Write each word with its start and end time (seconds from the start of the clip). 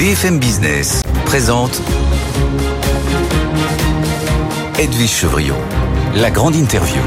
BFM 0.00 0.38
Business 0.38 1.02
présente 1.26 1.82
Edwige 4.78 5.10
Chevriot, 5.10 5.54
la 6.14 6.30
grande 6.30 6.56
interview. 6.56 7.02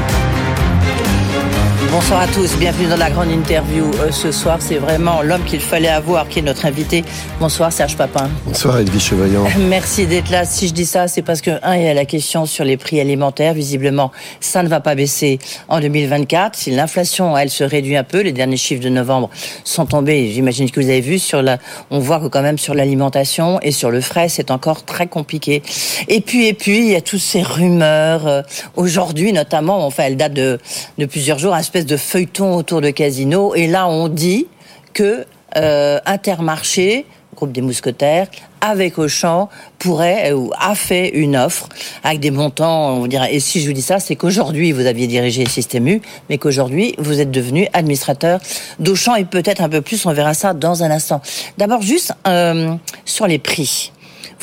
Bonsoir 1.94 2.22
à 2.22 2.26
tous, 2.26 2.56
bienvenue 2.58 2.88
dans 2.88 2.96
la 2.96 3.08
grande 3.08 3.30
interview. 3.30 3.84
Euh, 4.00 4.10
ce 4.10 4.32
soir, 4.32 4.56
c'est 4.58 4.78
vraiment 4.78 5.22
l'homme 5.22 5.44
qu'il 5.44 5.60
fallait 5.60 5.86
avoir 5.86 6.28
qui 6.28 6.40
est 6.40 6.42
notre 6.42 6.66
invité. 6.66 7.04
Bonsoir 7.38 7.72
Serge 7.72 7.96
Papin. 7.96 8.28
Bonsoir 8.44 8.80
Edwige 8.80 9.00
Chevaillant. 9.00 9.44
Merci 9.68 10.04
d'être 10.08 10.28
là. 10.28 10.44
Si 10.44 10.66
je 10.66 10.74
dis 10.74 10.86
ça, 10.86 11.06
c'est 11.06 11.22
parce 11.22 11.40
que, 11.40 11.52
un, 11.62 11.76
il 11.76 11.84
y 11.84 11.86
a 11.86 11.94
la 11.94 12.04
question 12.04 12.46
sur 12.46 12.64
les 12.64 12.76
prix 12.76 13.00
alimentaires. 13.00 13.54
Visiblement, 13.54 14.10
ça 14.40 14.64
ne 14.64 14.68
va 14.68 14.80
pas 14.80 14.96
baisser 14.96 15.38
en 15.68 15.78
2024. 15.78 16.56
Si 16.58 16.72
l'inflation, 16.72 17.38
elle, 17.38 17.48
se 17.48 17.62
réduit 17.62 17.96
un 17.96 18.02
peu, 18.02 18.22
les 18.22 18.32
derniers 18.32 18.56
chiffres 18.56 18.82
de 18.82 18.88
novembre 18.88 19.30
sont 19.62 19.86
tombés. 19.86 20.32
J'imagine 20.32 20.68
que 20.72 20.80
vous 20.80 20.88
avez 20.88 21.00
vu 21.00 21.20
sur 21.20 21.42
la, 21.42 21.58
on 21.92 22.00
voit 22.00 22.18
que 22.18 22.26
quand 22.26 22.42
même 22.42 22.58
sur 22.58 22.74
l'alimentation 22.74 23.60
et 23.62 23.70
sur 23.70 23.92
le 23.92 24.00
frais, 24.00 24.28
c'est 24.28 24.50
encore 24.50 24.84
très 24.84 25.06
compliqué. 25.06 25.62
Et 26.08 26.20
puis, 26.20 26.48
et 26.48 26.54
puis, 26.54 26.78
il 26.78 26.90
y 26.90 26.96
a 26.96 27.00
toutes 27.00 27.20
ces 27.20 27.42
rumeurs. 27.42 28.26
euh, 28.26 28.42
Aujourd'hui, 28.74 29.32
notamment, 29.32 29.86
enfin, 29.86 30.02
elle 30.08 30.16
date 30.16 30.34
de, 30.34 30.58
de 30.98 31.06
plusieurs 31.06 31.38
jours, 31.38 31.54
une 31.54 31.60
espèce 31.60 31.83
de 31.86 31.96
feuilleton 31.96 32.54
autour 32.56 32.80
de 32.80 32.90
Casino. 32.90 33.54
Et 33.54 33.66
là, 33.66 33.88
on 33.88 34.08
dit 34.08 34.46
que 34.92 35.26
euh, 35.56 36.00
Intermarché, 36.06 37.06
groupe 37.34 37.52
des 37.52 37.60
mousquetaires, 37.60 38.28
avec 38.60 38.98
Auchan, 38.98 39.48
pourrait 39.78 40.32
euh, 40.32 40.36
ou 40.36 40.50
a 40.58 40.74
fait 40.74 41.10
une 41.10 41.36
offre 41.36 41.68
avec 42.02 42.20
des 42.20 42.30
montants, 42.30 42.96
on. 42.96 43.06
Et 43.06 43.40
si 43.40 43.60
je 43.60 43.66
vous 43.66 43.72
dis 43.72 43.82
ça, 43.82 44.00
c'est 44.00 44.16
qu'aujourd'hui 44.16 44.72
vous 44.72 44.86
aviez 44.86 45.06
dirigé 45.06 45.44
Système 45.46 45.86
U, 45.86 46.00
mais 46.30 46.38
qu'aujourd'hui 46.38 46.94
vous 46.98 47.20
êtes 47.20 47.30
devenu 47.30 47.68
administrateur 47.72 48.40
d'Auchan 48.78 49.16
et 49.16 49.24
peut-être 49.24 49.60
un 49.60 49.68
peu 49.68 49.82
plus. 49.82 50.06
On 50.06 50.12
verra 50.12 50.34
ça 50.34 50.54
dans 50.54 50.82
un 50.82 50.90
instant. 50.90 51.20
D'abord, 51.58 51.82
juste 51.82 52.14
euh, 52.26 52.74
sur 53.04 53.26
les 53.26 53.38
prix. 53.38 53.92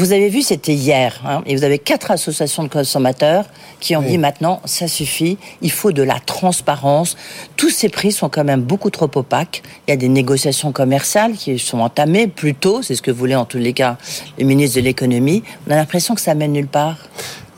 Vous 0.01 0.13
avez 0.13 0.29
vu, 0.29 0.41
c'était 0.41 0.73
hier, 0.73 1.21
hein, 1.27 1.43
et 1.45 1.55
vous 1.55 1.63
avez 1.63 1.77
quatre 1.77 2.09
associations 2.09 2.63
de 2.63 2.69
consommateurs 2.69 3.45
qui 3.79 3.95
ont 3.95 3.99
Oui. 3.99 4.07
dit 4.07 4.17
maintenant, 4.17 4.59
ça 4.65 4.87
suffit, 4.87 5.37
il 5.61 5.69
faut 5.69 5.91
de 5.91 6.01
la 6.01 6.19
transparence. 6.19 7.15
Tous 7.55 7.69
ces 7.69 7.87
prix 7.87 8.11
sont 8.11 8.27
quand 8.27 8.43
même 8.43 8.61
beaucoup 8.63 8.89
trop 8.89 9.11
opaques. 9.13 9.61
Il 9.87 9.91
y 9.91 9.93
a 9.93 9.97
des 9.97 10.09
négociations 10.09 10.71
commerciales 10.71 11.33
qui 11.33 11.59
sont 11.59 11.81
entamées 11.81 12.25
plus 12.25 12.55
tôt, 12.55 12.81
c'est 12.81 12.95
ce 12.95 13.03
que 13.03 13.11
voulaient 13.11 13.35
en 13.35 13.45
tous 13.45 13.59
les 13.59 13.73
cas 13.73 13.97
les 14.39 14.43
ministres 14.43 14.77
de 14.77 14.81
l'économie. 14.81 15.43
On 15.67 15.71
a 15.71 15.75
l'impression 15.75 16.15
que 16.15 16.21
ça 16.21 16.33
mène 16.33 16.53
nulle 16.53 16.65
part. 16.65 16.97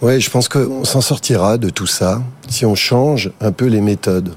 Ouais, 0.01 0.19
je 0.19 0.29
pense 0.29 0.49
qu'on 0.49 0.83
s'en 0.83 0.99
sortira 0.99 1.57
de 1.57 1.69
tout 1.69 1.87
ça 1.87 2.21
si 2.49 2.65
on 2.65 2.75
change 2.75 3.31
un 3.39 3.53
peu 3.53 3.67
les 3.67 3.79
méthodes. 3.79 4.35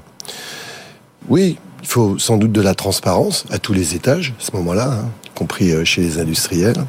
Oui, 1.27 1.57
il 1.81 1.87
faut 1.89 2.17
sans 2.17 2.37
doute 2.37 2.53
de 2.53 2.61
la 2.61 2.73
transparence 2.73 3.43
à 3.51 3.57
tous 3.59 3.73
les 3.73 3.95
étages, 3.95 4.33
à 4.39 4.45
ce 4.45 4.55
moment-là, 4.55 4.91
hein, 4.93 5.09
y 5.25 5.29
compris 5.37 5.71
euh, 5.73 5.83
chez 5.83 5.99
les 5.99 6.19
industriels. 6.19 6.85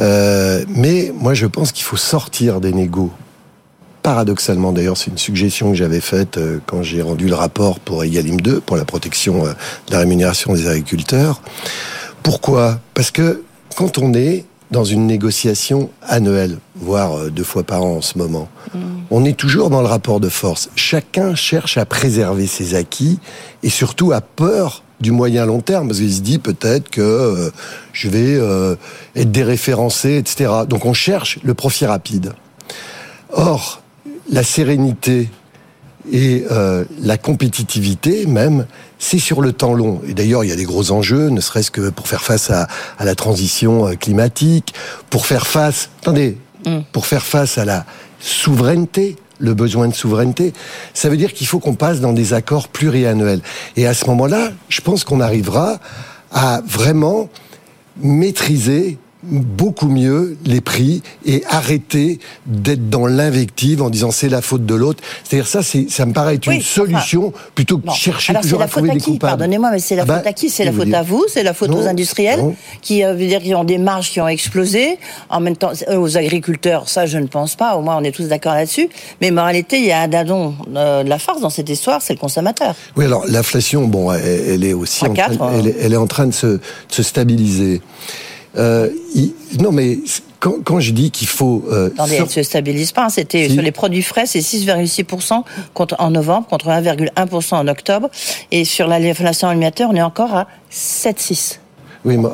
Euh, 0.00 0.64
mais 0.68 1.12
moi, 1.14 1.34
je 1.34 1.46
pense 1.46 1.72
qu'il 1.72 1.84
faut 1.84 1.96
sortir 1.96 2.60
des 2.60 2.72
négos. 2.72 3.12
Paradoxalement, 4.04 4.72
d'ailleurs, 4.72 4.98
c'est 4.98 5.10
une 5.10 5.16
suggestion 5.16 5.70
que 5.70 5.76
j'avais 5.76 6.02
faite 6.02 6.36
euh, 6.36 6.58
quand 6.66 6.82
j'ai 6.82 7.00
rendu 7.00 7.26
le 7.26 7.34
rapport 7.34 7.80
pour 7.80 8.04
Egalim 8.04 8.38
2, 8.38 8.60
pour 8.60 8.76
la 8.76 8.84
protection 8.84 9.46
euh, 9.46 9.54
de 9.86 9.92
la 9.92 10.00
rémunération 10.00 10.52
des 10.52 10.68
agriculteurs. 10.68 11.40
Pourquoi? 12.22 12.80
Parce 12.92 13.10
que 13.10 13.42
quand 13.76 13.96
on 13.96 14.12
est 14.12 14.44
dans 14.70 14.84
une 14.84 15.06
négociation 15.06 15.88
annuelle, 16.02 16.58
voire 16.76 17.16
euh, 17.16 17.30
deux 17.30 17.44
fois 17.44 17.62
par 17.62 17.82
an 17.82 17.96
en 17.96 18.00
ce 18.02 18.18
moment, 18.18 18.48
on 19.10 19.24
est 19.24 19.38
toujours 19.38 19.70
dans 19.70 19.80
le 19.80 19.86
rapport 19.86 20.20
de 20.20 20.28
force. 20.28 20.68
Chacun 20.76 21.34
cherche 21.34 21.78
à 21.78 21.86
préserver 21.86 22.46
ses 22.46 22.74
acquis 22.74 23.18
et 23.62 23.70
surtout 23.70 24.12
a 24.12 24.20
peur 24.20 24.83
du 25.00 25.10
moyen 25.10 25.46
long 25.46 25.60
terme 25.60 25.88
parce 25.88 25.98
qu'il 25.98 26.12
se 26.12 26.20
dit 26.20 26.38
peut-être 26.38 26.90
que 26.90 27.00
euh, 27.00 27.50
je 27.92 28.08
vais 28.08 28.36
euh, 28.36 28.76
être 29.16 29.30
déréférencé, 29.30 30.16
etc. 30.16 30.50
Donc 30.68 30.86
on 30.86 30.92
cherche 30.92 31.38
le 31.42 31.54
profit 31.54 31.86
rapide. 31.86 32.32
Or, 33.32 33.82
la 34.30 34.42
sérénité 34.42 35.28
et 36.10 36.44
euh, 36.50 36.84
la 37.00 37.16
compétitivité 37.16 38.26
même, 38.26 38.66
c'est 38.98 39.18
sur 39.18 39.40
le 39.40 39.52
temps 39.52 39.74
long. 39.74 40.00
Et 40.06 40.14
d'ailleurs, 40.14 40.44
il 40.44 40.50
y 40.50 40.52
a 40.52 40.56
des 40.56 40.64
gros 40.64 40.90
enjeux, 40.92 41.28
ne 41.28 41.40
serait-ce 41.40 41.70
que 41.70 41.90
pour 41.90 42.08
faire 42.08 42.22
face 42.22 42.50
à, 42.50 42.68
à 42.98 43.04
la 43.04 43.14
transition 43.14 43.96
climatique, 43.96 44.74
pour 45.10 45.26
faire 45.26 45.46
face, 45.46 45.90
attendez, 46.02 46.38
pour 46.92 47.06
faire 47.06 47.24
face 47.24 47.58
à 47.58 47.64
la 47.64 47.84
souveraineté, 48.20 49.16
le 49.38 49.54
besoin 49.54 49.88
de 49.88 49.94
souveraineté. 49.94 50.52
Ça 50.92 51.08
veut 51.08 51.16
dire 51.16 51.32
qu'il 51.32 51.46
faut 51.46 51.58
qu'on 51.58 51.74
passe 51.74 52.00
dans 52.00 52.12
des 52.12 52.32
accords 52.32 52.68
pluriannuels. 52.68 53.40
Et 53.76 53.86
à 53.86 53.94
ce 53.94 54.06
moment-là, 54.06 54.52
je 54.68 54.80
pense 54.80 55.04
qu'on 55.04 55.20
arrivera 55.20 55.78
à 56.32 56.62
vraiment 56.66 57.28
maîtriser 57.96 58.98
beaucoup 59.30 59.88
mieux 59.88 60.36
les 60.44 60.60
prix 60.60 61.02
et 61.26 61.42
arrêter 61.48 62.18
d'être 62.46 62.88
dans 62.90 63.06
l'invective 63.06 63.82
en 63.82 63.90
disant 63.90 64.10
c'est 64.10 64.28
la 64.28 64.42
faute 64.42 64.66
de 64.66 64.74
l'autre. 64.74 65.02
C'est-à-dire 65.24 65.46
ça, 65.48 65.60
ça 65.62 66.06
me 66.06 66.12
paraît 66.12 66.34
être 66.36 66.46
Oui, 66.48 66.56
une 66.56 66.62
solution 66.62 67.32
plutôt 67.54 67.78
que 67.78 67.86
de 67.86 67.92
chercher 67.92 68.32
Alors 68.32 68.42
c'est 68.42 68.48
toujours 68.48 68.58
la 68.60 68.64
à 68.66 68.68
faute 68.68 68.82
trouver 68.82 68.92
des 68.98 68.98
qui? 69.04 69.12
coupables. 69.12 69.30
Pardonnez-moi, 69.38 69.70
mais 69.72 69.78
c'est 69.78 69.96
la 69.96 70.02
Ah 70.02 70.06
bah, 70.06 70.16
faute 70.18 70.26
à 70.26 70.32
qui? 70.32 70.50
C'est 70.50 70.64
la 70.64 70.72
faute 70.72 70.92
à 70.92 71.02
vous? 71.02 71.24
C'est 71.28 71.42
la 71.42 71.54
faute 71.54 71.70
Non, 71.70 71.78
aux 71.80 71.86
industriels 71.86 72.40
non. 72.40 72.54
qui 72.82 73.04
euh, 73.04 73.14
veut 73.14 73.26
dire 73.26 73.40
qu'ils 73.40 73.54
ont 73.54 73.64
des 73.64 73.78
marges 73.78 74.10
qui 74.10 74.20
ont 74.20 74.28
explosé. 74.28 74.98
En 75.30 75.40
même 75.40 75.56
temps, 75.56 75.72
euh, 75.88 75.96
aux 75.98 76.16
agriculteurs, 76.16 76.88
ça 76.88 77.06
je 77.06 77.18
ne 77.18 77.26
pense 77.26 77.54
pas. 77.56 77.76
Au 77.76 77.82
moins, 77.82 77.96
on 77.96 78.04
est 78.04 78.12
tous 78.12 78.28
d'accord 78.28 78.54
là-dessus. 78.54 78.88
Mais 79.20 79.30
moralité, 79.30 79.78
il 79.78 79.86
y 79.86 79.92
a 79.92 80.00
un 80.00 80.08
dadon 80.08 80.54
euh, 80.76 81.02
de 81.02 81.08
la 81.08 81.18
farce 81.18 81.40
dans 81.40 81.50
cette 81.50 81.68
histoire, 81.68 82.02
c'est 82.02 82.12
le 82.12 82.18
consommateur. 82.18 82.74
Oui, 82.96 83.04
alors 83.04 83.24
l'inflation, 83.26 83.86
bon, 83.86 84.12
elle, 84.12 84.24
elle 84.48 84.64
est 84.64 84.72
aussi 84.72 85.04
en 85.06 85.14
train, 85.14 85.24
hein. 85.40 85.50
elle, 85.58 85.68
est- 85.68 85.76
elle 85.80 85.92
est 85.92 85.96
en 85.96 86.06
train 86.06 86.26
de 86.26 86.32
se, 86.34 86.46
de 86.46 86.60
se 86.90 87.02
stabiliser. 87.02 87.80
Euh, 88.56 88.88
il- 89.14 89.32
non, 89.60 89.72
mais 89.72 89.98
quand, 90.40 90.54
quand 90.64 90.80
je 90.80 90.92
dis 90.92 91.10
qu'il 91.10 91.26
faut 91.26 91.64
euh, 91.70 91.90
Attendez, 91.94 92.16
sor- 92.18 92.26
elle 92.26 92.32
se 92.32 92.42
stabilise 92.42 92.92
pas. 92.92 93.04
hein. 93.06 93.08
C'était 93.08 93.48
Si. 93.48 93.54
sur 93.54 93.62
les 93.62 93.72
produits 93.72 94.02
frais, 94.02 94.26
c'est 94.26 94.40
6,6% 94.40 95.42
contre 95.74 95.96
en 95.98 96.10
novembre 96.10 96.46
contre 96.46 96.68
1,1% 96.68 97.56
en 97.56 97.68
octobre. 97.68 98.08
Et 98.52 98.64
sur 98.64 98.86
la- 98.86 98.98
l'inflation 98.98 99.48
alimentaire, 99.48 99.88
on 99.90 99.94
est 99.96 100.02
encore 100.02 100.34
à 100.34 100.46
7,6. 100.70 101.58
Oui, 102.04 102.18
mais, 102.18 102.26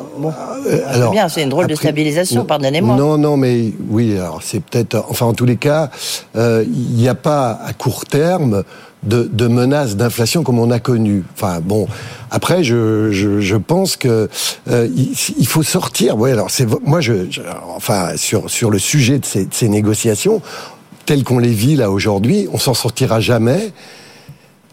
euh, 0.67 0.79
alors, 0.87 1.11
bien, 1.11 1.29
c'est 1.29 1.43
une 1.43 1.49
drôle 1.49 1.67
de 1.67 1.75
stabilisation, 1.75 2.43
pardonnez-moi. 2.45 2.95
Non, 2.97 3.17
non, 3.17 3.37
mais 3.37 3.71
oui, 3.89 4.17
alors 4.17 4.41
c'est 4.43 4.59
peut-être, 4.61 5.05
enfin 5.09 5.25
en 5.27 5.33
tous 5.33 5.45
les 5.45 5.55
cas, 5.55 5.89
euh, 6.35 6.65
il 6.67 6.95
n'y 6.95 7.07
a 7.07 7.15
pas 7.15 7.51
à 7.65 7.71
court 7.73 8.05
terme 8.05 8.63
de, 9.03 9.29
de 9.31 9.47
menaces 9.47 9.95
d'inflation 9.95 10.43
comme 10.43 10.59
on 10.59 10.69
a 10.71 10.79
connu. 10.79 11.23
Enfin 11.33 11.59
bon, 11.63 11.87
après 12.31 12.63
je, 12.63 13.11
je, 13.11 13.39
je 13.39 13.55
pense 13.55 13.95
que 13.95 14.29
euh, 14.69 14.87
il, 14.95 15.13
il 15.39 15.47
faut 15.47 15.63
sortir. 15.63 16.17
Oui, 16.19 16.31
alors 16.31 16.51
c'est 16.51 16.67
moi 16.85 16.99
je, 17.01 17.31
je- 17.31 17.41
enfin 17.75 18.17
sur 18.17 18.49
sur 18.49 18.69
le 18.69 18.77
sujet 18.77 19.19
de 19.19 19.25
ces, 19.25 19.45
de 19.45 19.53
ces 19.53 19.69
négociations 19.69 20.41
telles 21.05 21.23
qu'on 21.23 21.39
les 21.39 21.49
vit 21.49 21.75
là 21.75 21.89
aujourd'hui, 21.89 22.47
on 22.53 22.59
s'en 22.59 22.73
sortira 22.75 23.19
jamais 23.21 23.71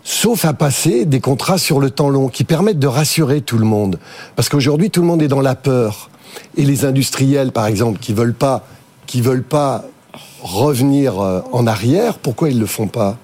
sauf 0.09 0.47
à 0.47 0.55
passer 0.55 1.05
des 1.05 1.21
contrats 1.21 1.59
sur 1.59 1.81
le 1.81 1.91
temps 1.91 2.09
long 2.09 2.29
qui 2.29 2.45
permettent 2.45 2.79
de 2.79 2.87
rassurer 2.87 3.43
tout 3.43 3.59
le 3.59 3.67
monde. 3.67 3.99
Parce 4.37 4.49
qu'aujourd'hui, 4.49 4.91
tout 4.91 5.03
le 5.03 5.07
monde 5.07 5.21
est 5.21 5.29
dans 5.29 5.43
la 5.43 5.55
peur. 5.55 6.09
Et 6.57 6.65
les 6.65 6.87
industriels, 6.87 7.53
par 7.53 7.67
exemple, 7.67 7.99
qui 7.99 8.15
veulent 8.15 8.35
veulent 9.17 9.43
pas 9.43 9.85
revenir 10.43 11.21
euh, 11.21 11.43
en 11.53 11.67
arrière, 11.67 12.19
pourquoi 12.19 12.49
ils 12.49 12.59
le 12.59 12.65
font 12.65 12.89
pas? 12.89 13.19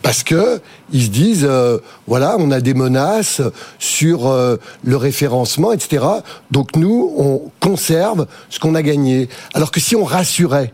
Parce 0.00 0.22
que 0.22 0.62
ils 0.92 1.04
se 1.04 1.10
disent, 1.10 1.46
euh, 1.48 1.76
voilà, 2.06 2.36
on 2.38 2.50
a 2.50 2.62
des 2.62 2.72
menaces 2.72 3.42
sur 3.78 4.26
euh, 4.26 4.56
le 4.82 4.96
référencement, 4.96 5.72
etc. 5.72 6.06
Donc 6.50 6.74
nous, 6.74 7.12
on 7.18 7.50
conserve 7.60 8.26
ce 8.48 8.58
qu'on 8.58 8.74
a 8.74 8.82
gagné. 8.82 9.28
Alors 9.52 9.70
que 9.70 9.78
si 9.80 9.94
on 9.94 10.04
rassurait 10.04 10.72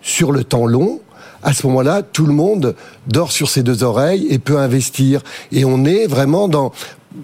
sur 0.00 0.32
le 0.32 0.42
temps 0.42 0.66
long, 0.66 1.00
à 1.42 1.52
ce 1.52 1.66
moment-là, 1.66 2.02
tout 2.02 2.26
le 2.26 2.32
monde 2.34 2.74
dort 3.06 3.32
sur 3.32 3.48
ses 3.48 3.62
deux 3.62 3.82
oreilles 3.82 4.26
et 4.30 4.38
peut 4.38 4.58
investir. 4.58 5.22
Et 5.52 5.64
on 5.64 5.84
est 5.84 6.06
vraiment 6.06 6.48
dans, 6.48 6.72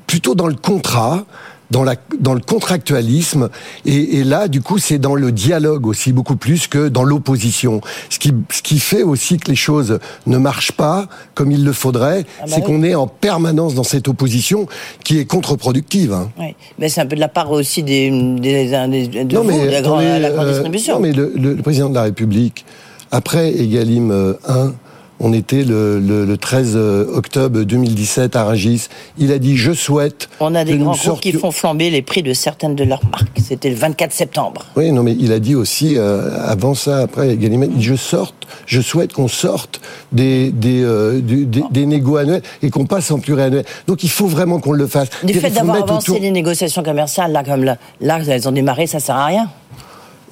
plutôt 0.06 0.34
dans 0.34 0.47
le 0.47 0.54
contrat, 0.54 1.25
dans, 1.72 1.82
la, 1.82 1.97
dans 2.21 2.34
le 2.34 2.41
contractualisme. 2.41 3.49
Et, 3.84 4.19
et 4.19 4.25
là, 4.25 4.47
du 4.49 4.62
coup, 4.62 4.79
c'est 4.79 4.99
dans 4.99 5.17
le 5.17 5.32
dialogue 5.32 5.87
aussi, 5.87 6.12
beaucoup 6.12 6.37
plus 6.37 6.69
que 6.69 6.88
dans 6.88 7.02
l'opposition. 7.02 7.81
Ce 8.08 8.19
qui, 8.20 8.32
ce 8.50 8.62
qui 8.62 8.79
fait 8.79 9.02
aussi 9.02 9.37
que 9.38 9.50
les 9.50 9.56
choses 9.56 9.99
ne 10.26 10.38
marchent 10.38 10.73
pas 10.73 11.08
comme 11.35 11.50
il 11.50 11.64
le 11.64 11.73
faudrait, 11.73 12.25
Ah 12.38 12.43
bah 12.44 12.46
c'est 12.55 12.61
oui. 12.61 12.67
qu'on 12.67 12.82
est 12.85 12.94
en 12.94 13.08
permanence 13.08 13.75
dans 13.75 13.82
cette 13.85 14.06
opposition 14.08 14.67
qui 15.05 15.19
est 15.19 15.25
contre-productive. 15.25 16.12
hein. 16.12 16.31
Oui, 16.38 16.55
mais 16.79 16.88
c'est 16.88 17.00
un 17.00 17.06
peu 17.06 17.17
de 17.17 17.20
la 17.20 17.29
part 17.29 17.50
aussi 17.50 17.82
des, 17.82 18.11
des, 18.11 18.70
des- 18.88 19.25
de 19.25 19.35
Non, 19.35 19.43
vous, 19.43 19.49
mais 19.49 19.67
de 19.67 19.70
la 19.73 19.82
grande, 19.82 20.00
attendez, 20.05 20.20
la 20.20 20.31
grande 20.31 20.46
euh, 20.46 20.52
distribution. 20.52 20.94
non, 20.94 21.00
mais 21.00 21.12
le, 21.12 21.32
le- 21.37 21.55
le 21.55 21.62
président 21.62 21.88
de 21.90 21.94
la 21.94 22.02
République, 22.02 22.64
après 23.11 23.50
Egalim 23.55 24.11
euh, 24.11 24.35
1, 24.49 24.73
On 25.19 25.32
était 25.32 25.64
le, 25.64 25.99
le, 25.99 26.26
le 26.26 26.37
13 26.37 26.73
euh, 26.76 27.06
octobre 27.14 27.62
2017 27.62 28.37
à 28.37 28.44
Rungis. 28.44 28.88
Il 29.17 29.32
a 29.32 29.38
dit 29.38 29.56
je 29.56 29.73
souhaite. 29.73 30.29
On 30.41 30.55
a 30.55 30.62
des 30.62 30.73
que 30.73 30.82
grands 30.82 30.93
groupes 30.93 31.20
qui 31.23 31.32
font 31.32 31.53
flamber 31.53 31.88
les 31.88 32.03
prix 32.03 32.23
de 32.23 32.35
certaines 32.35 32.75
de 32.75 32.85
leurs 32.85 33.00
marques. 33.11 33.38
C'était 33.43 33.70
le 33.70 33.76
24 33.76 34.12
septembre. 34.12 34.67
Oui, 34.76 34.93
non, 34.93 35.03
mais 35.03 35.17
il 35.19 35.32
a 35.32 35.38
dit 35.38 35.55
aussi 35.55 35.94
euh, 35.97 36.37
avant 36.47 36.75
ça, 36.75 36.99
après 36.99 37.35
Gallimard, 37.38 37.70
je 37.81 37.94
sorte, 37.94 38.35
je 38.67 38.82
souhaite 38.82 39.14
qu'on 39.14 39.29
sorte 39.29 39.81
des 40.12 40.50
des 40.50 40.82
euh, 40.85 41.20
du- 41.23 41.47
des, 41.47 41.62
des 41.70 41.87
négos 41.87 42.19
annuels 42.19 42.43
et 42.62 42.69
qu'on 42.69 42.85
passe 42.85 43.11
en 43.11 43.19
pluriannuel. 43.19 43.64
Donc 43.87 44.05
il 44.05 44.11
faut 44.11 44.26
vraiment 44.26 44.59
qu'on 44.61 44.73
le 44.73 44.87
fasse. 44.87 45.09
Du 45.25 45.32
fait 45.32 45.49
d'avoir 45.49 45.76
avancé 45.82 46.11
autour- 46.11 46.20
les 46.23 46.31
négociations 46.31 46.82
commerciales, 46.82 47.32
là, 47.32 47.43
comme 47.43 47.64
là, 47.64 47.79
là, 48.02 48.19
elles 48.29 48.47
ont 48.49 48.52
démarré, 48.52 48.87
ça 48.87 49.00
sert 49.00 49.17
à 49.17 49.25
rien. 49.26 49.49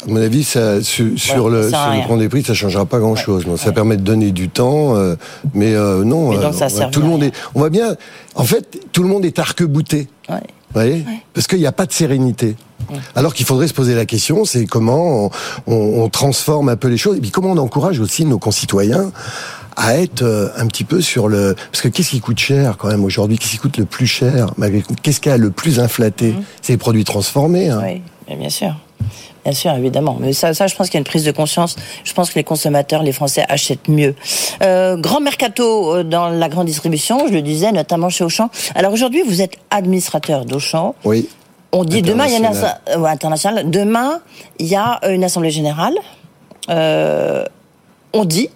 À 0.07 0.11
mon 0.11 0.17
avis, 0.21 0.45
ça, 0.45 0.83
sur, 0.83 1.07
sur 1.19 1.43
Voilà, 1.49 1.63
le, 1.63 1.71
ça 1.71 1.85
sur 1.93 2.01
le 2.01 2.07
point 2.07 2.17
des 2.17 2.29
prix, 2.29 2.43
ça 2.43 2.55
changera 2.55 2.85
pas 2.87 2.99
grand-chose. 2.99 3.47
Non, 3.47 3.57
Ça 3.57 3.73
permet 3.73 3.97
de 3.97 4.03
donner 4.03 4.31
du 4.33 4.49
temps, 4.49 4.97
euh, 4.97 5.17
mais 5.55 5.75
euh, 5.75 6.05
non. 6.05 6.31
Mais 6.31 6.37
donc, 6.37 6.45
euh, 6.47 6.53
ça 6.53 6.69
sert 6.69 6.91
tout 6.91 7.01
le 7.01 7.07
monde 7.07 7.23
est. 7.23 7.33
On 7.55 7.59
voit 7.61 7.71
bien. 7.71 7.97
En 8.35 8.45
fait, 8.45 8.81
tout 8.93 9.03
le 9.03 9.09
monde 9.09 9.25
est 9.25 9.39
arc-bouté. 9.39 10.09
Ouais. 10.29 10.37
Vous 10.37 10.81
voyez 10.81 11.05
Parce 11.33 11.47
qu'il 11.47 11.59
n'y 11.59 11.67
a 11.67 11.73
pas 11.73 11.87
de 11.87 11.93
sérénité. 11.93 12.57
Alors 13.15 13.33
qu'il 13.33 13.47
faudrait 13.47 13.69
se 13.69 13.73
poser 13.75 13.95
la 13.95 14.05
question, 14.05 14.45
c'est 14.45 14.67
comment 14.67 15.27
on, 15.27 15.31
on- 15.69 16.03
on 16.03 16.09
transforme 16.11 16.69
un 16.69 16.77
peu 16.77 16.89
les 16.89 16.99
choses, 16.99 17.17
et 17.17 17.21
puis 17.21 17.31
comment 17.31 17.53
on 17.53 17.57
encourage 17.59 17.99
aussi 18.01 18.25
nos 18.27 18.39
concitoyens 18.39 19.11
à 19.77 19.97
être 19.97 20.23
euh, 20.23 20.49
un 20.57 20.67
petit 20.67 20.85
peu 20.85 21.01
sur 21.01 21.29
le... 21.29 21.55
Parce 21.73 21.81
que 21.83 21.89
qu'est-ce 21.89 22.11
qui 22.11 22.21
coûte 22.21 22.39
cher 22.39 22.77
quand 22.77 22.89
même 22.89 23.05
aujourd'hui? 23.05 23.39
Qu'est-ce 23.39 23.53
qui 23.53 23.59
coûte 23.59 23.79
le 23.79 23.87
plus 23.87 24.07
cher 24.07 24.53
Qu'est-ce 25.03 25.21
qui 25.21 25.31
a 25.31 25.37
le 25.39 25.51
plus 25.51 25.81
inflaté? 25.81 26.35
C'est 26.61 26.75
les 26.75 26.77
produits 26.77 27.05
transformés. 27.05 27.71
hein. 27.71 27.83
Oui, 27.83 28.37
bien 28.37 28.51
sûr. 28.51 28.75
Bien 29.45 29.53
sûr, 29.53 29.73
évidemment. 29.73 30.17
Mais 30.21 30.33
ça, 30.33 30.55
ça, 30.55 30.67
je 30.67 30.75
pense 30.75 30.87
qu'il 30.89 30.95
y 30.95 30.99
a 30.99 31.01
une 31.01 31.05
prise 31.05 31.25
de 31.25 31.31
conscience. 31.33 31.77
Je 32.05 32.13
pense 32.15 32.31
que 32.31 32.37
les 32.37 32.45
consommateurs, 32.45 33.03
les 33.03 33.13
Français 33.13 33.45
achètent 33.49 33.89
mieux. 33.89 34.15
Euh, 34.63 34.97
grand 34.97 35.21
mercato 35.21 35.95
euh, 35.97 36.03
dans 36.03 36.29
la 36.31 36.49
grande 36.49 36.67
distribution, 36.67 37.27
je 37.29 37.33
le 37.33 37.43
disais, 37.43 37.71
notamment 37.73 38.09
chez 38.09 38.25
Auchan. 38.25 38.49
Alors 38.75 38.93
aujourd'hui, 38.93 39.23
vous 39.27 39.43
êtes 39.43 39.57
administrateur 39.71 40.45
d'Auchan. 40.47 40.95
Oui. 41.05 41.29
On 41.73 41.85
dit 41.85 42.03
demain, 42.03 42.27
il 42.27 42.33
y 42.33 42.37
a 42.37 42.39
une 42.39 43.01
ouais, 43.03 43.11
international. 43.11 43.69
Demain, 43.71 44.21
il 44.59 44.67
y 44.67 44.77
a 44.77 45.01
euh, 45.05 45.11
une 45.13 45.25
assemblée 45.25 45.51
générale. 45.51 45.95
Euh, 46.71 47.45
on 48.13 48.25
dit 48.25 48.49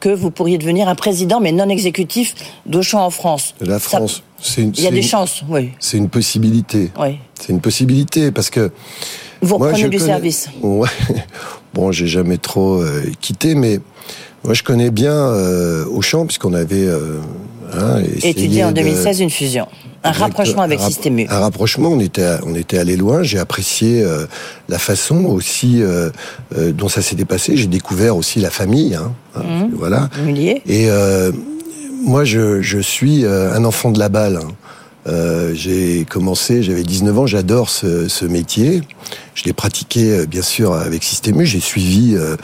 que 0.00 0.10
vous 0.10 0.30
pourriez 0.30 0.58
devenir 0.58 0.86
un 0.88 0.94
président, 0.94 1.40
mais 1.40 1.50
non 1.50 1.68
exécutif 1.68 2.34
d'Auchan 2.66 3.02
en 3.04 3.10
France. 3.10 3.54
De 3.60 3.66
la 3.66 3.78
Ça- 3.78 3.96
France. 3.96 4.22
C'est 4.38 4.60
une- 4.60 4.72
Il 4.76 4.84
y 4.84 4.86
a 4.86 4.90
des 4.90 4.98
une- 4.98 5.02
chances, 5.02 5.42
oui. 5.48 5.70
C'est 5.80 5.96
une 5.96 6.10
possibilité. 6.10 6.90
oui. 7.00 7.18
C'est 7.40 7.48
une 7.52 7.60
possibilité 7.62 8.30
parce 8.30 8.50
que 8.50 8.70
Vous 9.44 9.58
Moi, 9.58 9.68
reprenez 9.68 9.82
je 9.84 9.88
du 9.88 9.98
connais- 9.98 10.10
service. 10.10 10.48
Ouais. 10.62 10.88
Bon, 11.74 11.90
j'ai 11.90 12.06
jamais 12.06 12.38
trop 12.38 12.80
euh, 12.82 13.02
quitté, 13.20 13.56
mais 13.56 13.80
moi 14.44 14.54
je 14.54 14.62
connais 14.62 14.90
bien 14.92 15.12
euh, 15.12 15.84
Auchan 15.86 16.24
puisqu'on 16.24 16.54
avait 16.54 16.86
euh, 16.86 17.18
hein, 17.72 18.00
Étudié 18.22 18.62
en 18.62 18.68
de- 18.68 18.74
2016 18.76 19.20
une 19.20 19.30
fusion. 19.30 19.66
Un 20.04 20.12
rapprochement 20.12 20.62
avec 20.62 20.78
un 20.80 20.86
Système 20.86 21.18
U. 21.18 21.26
Un 21.28 21.40
rapprochement, 21.40 21.88
on 21.88 21.98
était 21.98 22.36
on 22.46 22.54
était 22.54 22.78
allé 22.78 22.96
loin. 22.96 23.24
J'ai 23.24 23.40
apprécié 23.40 24.02
euh, 24.04 24.26
la 24.68 24.78
façon 24.78 25.24
aussi 25.24 25.82
euh, 25.82 26.10
dont 26.72 26.88
ça 26.88 27.02
s'était 27.02 27.24
passé. 27.24 27.56
J'ai 27.56 27.66
découvert 27.66 28.16
aussi 28.16 28.38
la 28.38 28.50
famille. 28.50 28.94
Hein, 28.94 29.12
hein, 29.34 29.42
Mhm. 29.42 29.70
Voilà. 29.76 30.10
Humilié. 30.20 30.62
Et 30.68 30.86
moi, 32.04 32.22
je, 32.24 32.60
je 32.62 32.78
suis 32.78 33.24
un 33.26 33.64
enfant 33.64 33.90
de 33.90 33.98
la 33.98 34.08
balle. 34.08 34.36
hein. 34.36 34.48
Euh, 35.06 35.52
j'ai 35.54 36.04
commencé, 36.08 36.62
j'avais 36.62 36.82
19 36.82 37.18
ans, 37.18 37.26
j'adore 37.26 37.68
ce, 37.68 38.08
ce 38.08 38.24
métier. 38.24 38.82
Je 39.34 39.44
l'ai 39.44 39.52
pratiqué, 39.52 40.12
euh, 40.12 40.26
bien 40.26 40.42
sûr, 40.42 40.72
avec 40.72 41.04
Système 41.04 41.40
U. 41.40 41.46
J'ai 41.46 41.60
suivi 41.60 42.14
euh, 42.14 42.36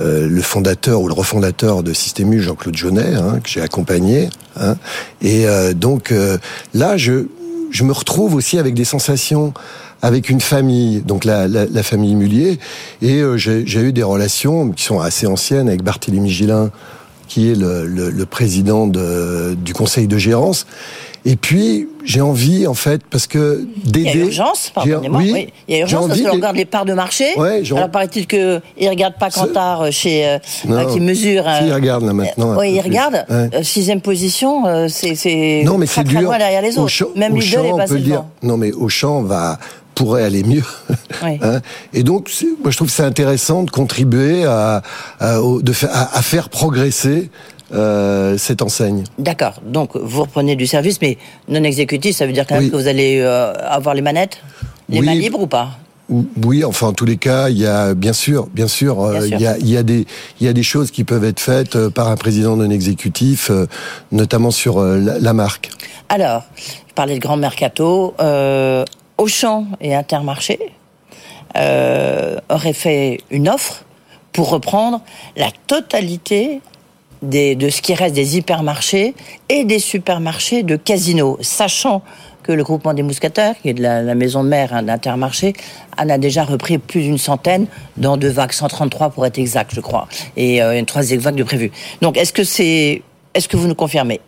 euh, 0.00 0.28
le 0.28 0.42
fondateur 0.42 1.00
ou 1.00 1.08
le 1.08 1.14
refondateur 1.14 1.82
de 1.82 1.92
Système 1.92 2.32
U, 2.32 2.40
Jean-Claude 2.42 2.76
Jaunet, 2.76 3.14
hein, 3.14 3.40
que 3.42 3.48
j'ai 3.48 3.62
accompagné. 3.62 4.28
hein. 4.60 4.76
Et 5.22 5.46
euh, 5.46 5.72
donc 5.72 6.12
là, 6.74 6.96
je, 6.96 7.26
je 7.70 7.84
me 7.84 7.92
retrouve 7.92 8.34
aussi 8.34 8.58
avec 8.58 8.74
des 8.74 8.84
sensations 8.84 9.54
avec 10.04 10.28
une 10.28 10.40
famille, 10.40 11.00
donc 11.00 11.24
la, 11.24 11.46
la, 11.46 11.64
la 11.64 11.82
famille 11.84 12.16
Mullier, 12.16 12.58
et 13.02 13.22
j'ai 13.36 13.80
eu 13.80 13.92
des 13.92 14.02
relations 14.02 14.72
qui 14.72 14.82
sont 14.82 14.98
assez 14.98 15.28
anciennes 15.28 15.68
avec 15.68 15.84
Barthélémy 15.84 16.28
Gillin, 16.28 16.72
qui 17.32 17.50
est 17.50 17.54
le, 17.54 17.86
le, 17.86 18.10
le 18.10 18.26
président 18.26 18.86
de, 18.86 19.54
du 19.56 19.72
conseil 19.72 20.06
de 20.06 20.18
gérance. 20.18 20.66
Et 21.24 21.36
puis, 21.36 21.88
j'ai 22.04 22.20
envie, 22.20 22.66
en 22.66 22.74
fait, 22.74 23.00
parce 23.08 23.26
que 23.28 23.64
Il 23.86 23.96
y 23.96 24.08
a 24.08 24.12
d'aider... 24.12 24.24
urgence, 24.26 24.70
pardonnez-moi. 24.74 25.20
oui, 25.20 25.30
Oui, 25.32 25.48
Il 25.68 25.74
y 25.76 25.78
a 25.78 25.82
urgence 25.82 26.08
parce 26.08 26.20
qu'on 26.20 26.26
de- 26.28 26.32
regarde 26.34 26.56
les 26.56 26.64
parts 26.64 26.84
de 26.84 26.92
marché. 26.94 27.26
Ouais, 27.38 27.62
Alors 27.70 27.90
paraît-il 27.90 28.26
qu'il 28.26 28.60
ne 28.80 28.88
regarde 28.88 29.14
pas 29.18 29.30
Cantar 29.30 29.82
euh, 29.82 29.90
chez, 29.92 30.26
euh, 30.26 30.38
euh, 30.68 30.84
qui 30.92 30.98
mesure. 31.00 31.44
Si, 31.60 31.66
il 31.68 31.72
regarde, 31.72 32.04
là, 32.04 32.12
maintenant, 32.12 32.50
un 32.52 32.56
Oui, 32.58 32.70
peu 32.72 32.74
il 32.74 32.80
plus. 32.80 32.88
regarde. 32.90 33.24
Ouais. 33.30 33.48
Euh, 33.54 33.62
sixième 33.62 34.00
position, 34.00 34.66
euh, 34.66 34.88
c'est 34.88 35.62
Non, 35.64 35.78
mais 35.78 35.86
c'est 35.86 36.02
dur. 36.04 36.28
derrière 36.36 36.60
les 36.60 36.76
autres. 36.76 36.86
Auchan- 36.86 37.06
Même 37.16 37.36
Lidl 37.36 37.66
est 37.66 37.72
on 37.72 37.76
passé 37.76 37.98
dire. 37.98 38.24
Non, 38.42 38.56
mais 38.56 38.72
Auchan 38.72 39.22
va 39.22 39.58
pourrait 39.94 40.24
aller 40.24 40.42
mieux. 40.42 40.64
Oui. 41.22 41.38
Hein 41.42 41.60
et 41.92 42.02
donc, 42.02 42.30
moi, 42.62 42.70
je 42.70 42.76
trouve 42.76 42.88
que 42.88 42.94
c'est 42.94 43.02
intéressant 43.04 43.62
de 43.62 43.70
contribuer 43.70 44.44
à, 44.44 44.82
de 45.20 45.72
fa- 45.72 45.88
à, 45.92 46.18
à 46.18 46.22
faire 46.22 46.48
progresser 46.48 47.30
euh, 47.72 48.36
cette 48.38 48.60
enseigne. 48.62 49.04
D'accord. 49.18 49.54
Donc 49.64 49.96
vous 49.96 50.22
reprenez 50.22 50.56
du 50.56 50.66
service, 50.66 51.00
mais 51.00 51.16
non 51.48 51.62
exécutif, 51.64 52.16
ça 52.16 52.26
veut 52.26 52.32
dire 52.32 52.46
quand 52.46 52.60
même 52.60 52.70
que 52.70 52.76
vous 52.76 52.88
allez 52.88 53.18
euh, 53.20 53.52
avoir 53.66 53.94
les 53.94 54.02
manettes, 54.02 54.38
les 54.90 55.00
Oui. 55.00 55.06
mains 55.06 55.14
libres 55.14 55.40
ou 55.40 55.46
pas? 55.46 55.70
Ou- 56.10 56.26
Oui, 56.44 56.64
enfin, 56.64 56.88
en 56.88 56.92
tous 56.92 57.06
les 57.06 57.16
cas, 57.16 57.48
il 57.48 57.56
y 57.58 57.66
a 57.66 57.94
bien 57.94 58.12
sûr, 58.12 58.46
bien 58.52 58.68
sûr, 58.68 59.00
euh, 59.00 59.12
Bien 59.12 59.20
sûr. 59.28 59.36
il 59.38 59.42
y 59.42 59.46
a, 59.46 59.58
il 59.58 59.68
y 59.70 59.76
a 59.78 59.82
des, 59.82 60.06
il 60.40 60.46
y 60.46 60.48
a 60.50 60.52
des 60.52 60.62
choses 60.62 60.90
qui 60.90 61.04
peuvent 61.04 61.24
être 61.24 61.40
faites 61.40 61.88
par 61.88 62.08
un 62.08 62.16
président 62.16 62.56
non 62.56 62.68
exécutif, 62.68 63.50
notamment 64.10 64.50
sur 64.50 64.82
la, 64.82 65.18
la 65.18 65.32
marque. 65.32 65.70
Alors, 66.10 66.42
je 66.58 66.92
parlais 66.94 67.14
de 67.14 67.20
grand 67.20 67.38
mercato. 67.38 68.12
Euh, 68.20 68.84
Auchan 69.16 69.66
et 69.80 69.94
Intermarché 69.94 70.58
euh, 71.56 72.36
auraient 72.48 72.72
fait 72.72 73.20
une 73.30 73.48
offre 73.48 73.84
pour 74.32 74.50
reprendre 74.50 75.02
la 75.36 75.48
totalité 75.66 76.60
des, 77.22 77.54
de 77.54 77.68
ce 77.70 77.82
qui 77.82 77.94
reste 77.94 78.14
des 78.14 78.36
hypermarchés 78.36 79.14
et 79.48 79.64
des 79.64 79.78
supermarchés 79.78 80.62
de 80.62 80.76
Casino, 80.76 81.38
sachant 81.40 82.02
que 82.42 82.52
le 82.52 82.64
groupement 82.64 82.92
des 82.92 83.02
mousquetaires, 83.02 83.54
qui 83.62 83.68
est 83.68 83.74
de 83.74 83.82
la, 83.82 84.14
maison 84.14 84.42
de 84.42 84.48
mère 84.48 84.74
hein, 84.74 84.82
d'Intermarché, 84.82 85.52
en 85.96 86.08
a 86.08 86.18
déjà 86.18 86.44
repris 86.44 86.78
plus 86.78 87.02
d'une 87.02 87.18
centaine 87.18 87.66
dans 87.96 88.16
deux 88.16 88.30
vagues, 88.30 88.52
133 88.52 89.10
pour 89.10 89.24
être 89.24 89.38
exact, 89.38 89.72
je 89.74 89.80
crois, 89.80 90.08
et 90.36 90.60
euh, 90.62 90.78
une 90.78 90.86
troisième 90.86 91.20
vague 91.20 91.36
de 91.36 91.44
prévu. 91.44 91.70
Donc, 92.00 92.16
est-ce 92.16 92.32
que 92.32 92.42
c'est, 92.42 93.02
est-ce 93.34 93.48
que 93.48 93.56
vous 93.56 93.68
nous 93.68 93.76
confirmez? 93.76 94.20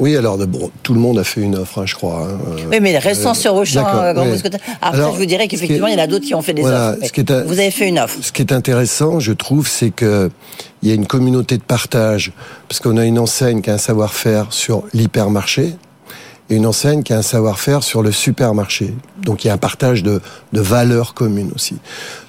Oui, 0.00 0.16
alors 0.16 0.36
bon, 0.38 0.70
tout 0.82 0.92
le 0.92 0.98
monde 1.00 1.18
a 1.20 1.24
fait 1.24 1.40
une 1.40 1.54
offre, 1.56 1.78
hein, 1.80 1.86
je 1.86 1.94
crois. 1.94 2.26
hein, 2.28 2.38
euh, 2.58 2.64
Oui, 2.70 2.78
mais 2.80 2.98
restons 2.98 3.32
sur 3.32 3.54
Auchan, 3.54 3.86
euh, 3.94 4.12
Grand 4.12 4.24
oui. 4.26 4.40
Après, 4.44 4.58
Alors, 4.98 5.12
je 5.14 5.18
vous 5.18 5.26
dirais 5.26 5.46
qu'effectivement, 5.46 5.86
il 5.86 5.94
y 5.94 5.96
en 6.00 6.02
a 6.02 6.08
d'autres 6.08 6.24
qui 6.26 6.34
ont 6.34 6.42
fait 6.42 6.52
des 6.52 6.62
Voilà, 6.62 6.90
offres. 6.92 7.06
ce 7.06 7.12
qui 7.12 7.20
est 7.20 7.30
un- 7.30 7.44
Vous 7.44 7.58
avez 7.60 7.70
fait 7.70 7.88
une 7.88 8.00
offre. 8.00 8.16
Ce 8.20 8.32
qui 8.32 8.42
est 8.42 8.52
intéressant, 8.52 9.20
je 9.20 9.32
trouve, 9.32 9.68
c'est 9.68 9.90
que 9.90 10.30
il 10.82 10.88
y 10.88 10.92
a 10.92 10.94
une 10.96 11.06
communauté 11.06 11.56
de 11.58 11.62
partage, 11.62 12.32
parce 12.68 12.80
qu'on 12.80 12.96
a 12.96 13.04
une 13.04 13.18
enseigne 13.20 13.62
qui 13.62 13.70
a 13.70 13.74
un 13.74 13.78
savoir-faire 13.78 14.46
sur 14.50 14.82
l'hypermarché 14.92 15.76
et 16.50 16.56
une 16.56 16.66
enseigne 16.66 17.02
qui 17.04 17.12
a 17.12 17.18
un 17.18 17.22
savoir-faire 17.22 17.82
sur 17.84 18.02
le 18.02 18.10
supermarché. 18.12 18.92
Donc 19.22 19.44
il 19.44 19.46
y 19.46 19.50
a 19.50 19.54
un 19.54 19.58
partage 19.58 20.02
de, 20.02 20.20
de 20.52 20.60
valeurs 20.60 21.14
communes 21.14 21.52
aussi. 21.54 21.76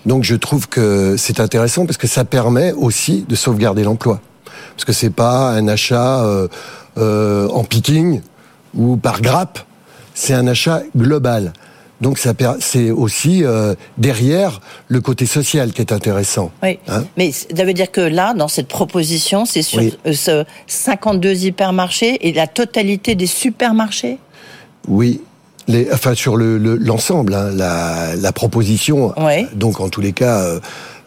Donc 0.06 0.24
je 0.24 0.36
trouve 0.36 0.70
que 0.70 1.16
c'est 1.18 1.40
intéressant 1.40 1.86
parce 1.88 1.98
que 1.98 2.08
ça 2.08 2.24
permet 2.26 2.72
aussi 2.74 3.26
de 3.28 3.36
sauvegarder 3.36 3.84
l'emploi. 3.84 4.22
Parce 4.76 4.86
que 4.86 4.94
c'est 4.94 5.10
pas 5.10 5.50
un 5.52 5.68
achat 5.68 6.24
euh, 6.24 6.48
euh, 6.98 7.48
en 7.50 7.64
picking 7.64 8.22
ou 8.76 8.98
par 8.98 9.22
grappe, 9.22 9.60
c'est 10.14 10.34
un 10.34 10.48
achat 10.48 10.82
global. 10.96 11.54
Donc 12.02 12.20
c'est 12.60 12.92
aussi 12.92 13.44
euh, 13.46 13.74
derrière 13.98 14.60
le 14.90 15.00
côté 15.00 15.26
social 15.26 15.72
qui 15.72 15.82
est 15.82 15.94
intéressant. 15.94 16.52
Oui. 16.62 16.78
Hein 16.90 17.06
mais 17.16 17.32
ça 17.32 17.64
veut 17.64 17.74
dire 17.74 17.90
que 17.90 18.02
là, 18.02 18.34
dans 18.34 18.50
cette 18.50 18.68
proposition, 18.68 19.46
c'est 19.46 19.62
sur 19.62 19.80
Oui. 19.80 19.98
euh, 20.06 20.12
ce 20.14 20.44
52 20.68 21.46
hypermarchés 21.46 22.28
et 22.28 22.34
la 22.34 22.48
totalité 22.48 23.16
des 23.16 23.28
supermarchés? 23.28 24.18
Oui. 24.90 25.22
Les, 25.68 25.88
enfin 25.92 26.14
sur 26.14 26.36
le 26.36 26.58
le- 26.60 26.76
l'ensemble, 26.76 27.34
hein, 27.34 27.50
la, 27.54 28.16
la 28.18 28.32
proposition. 28.34 29.14
Oui. 29.18 29.48
Donc 29.56 29.80
en 29.80 29.88
tous 29.90 30.02
les 30.02 30.12
cas, 30.12 30.42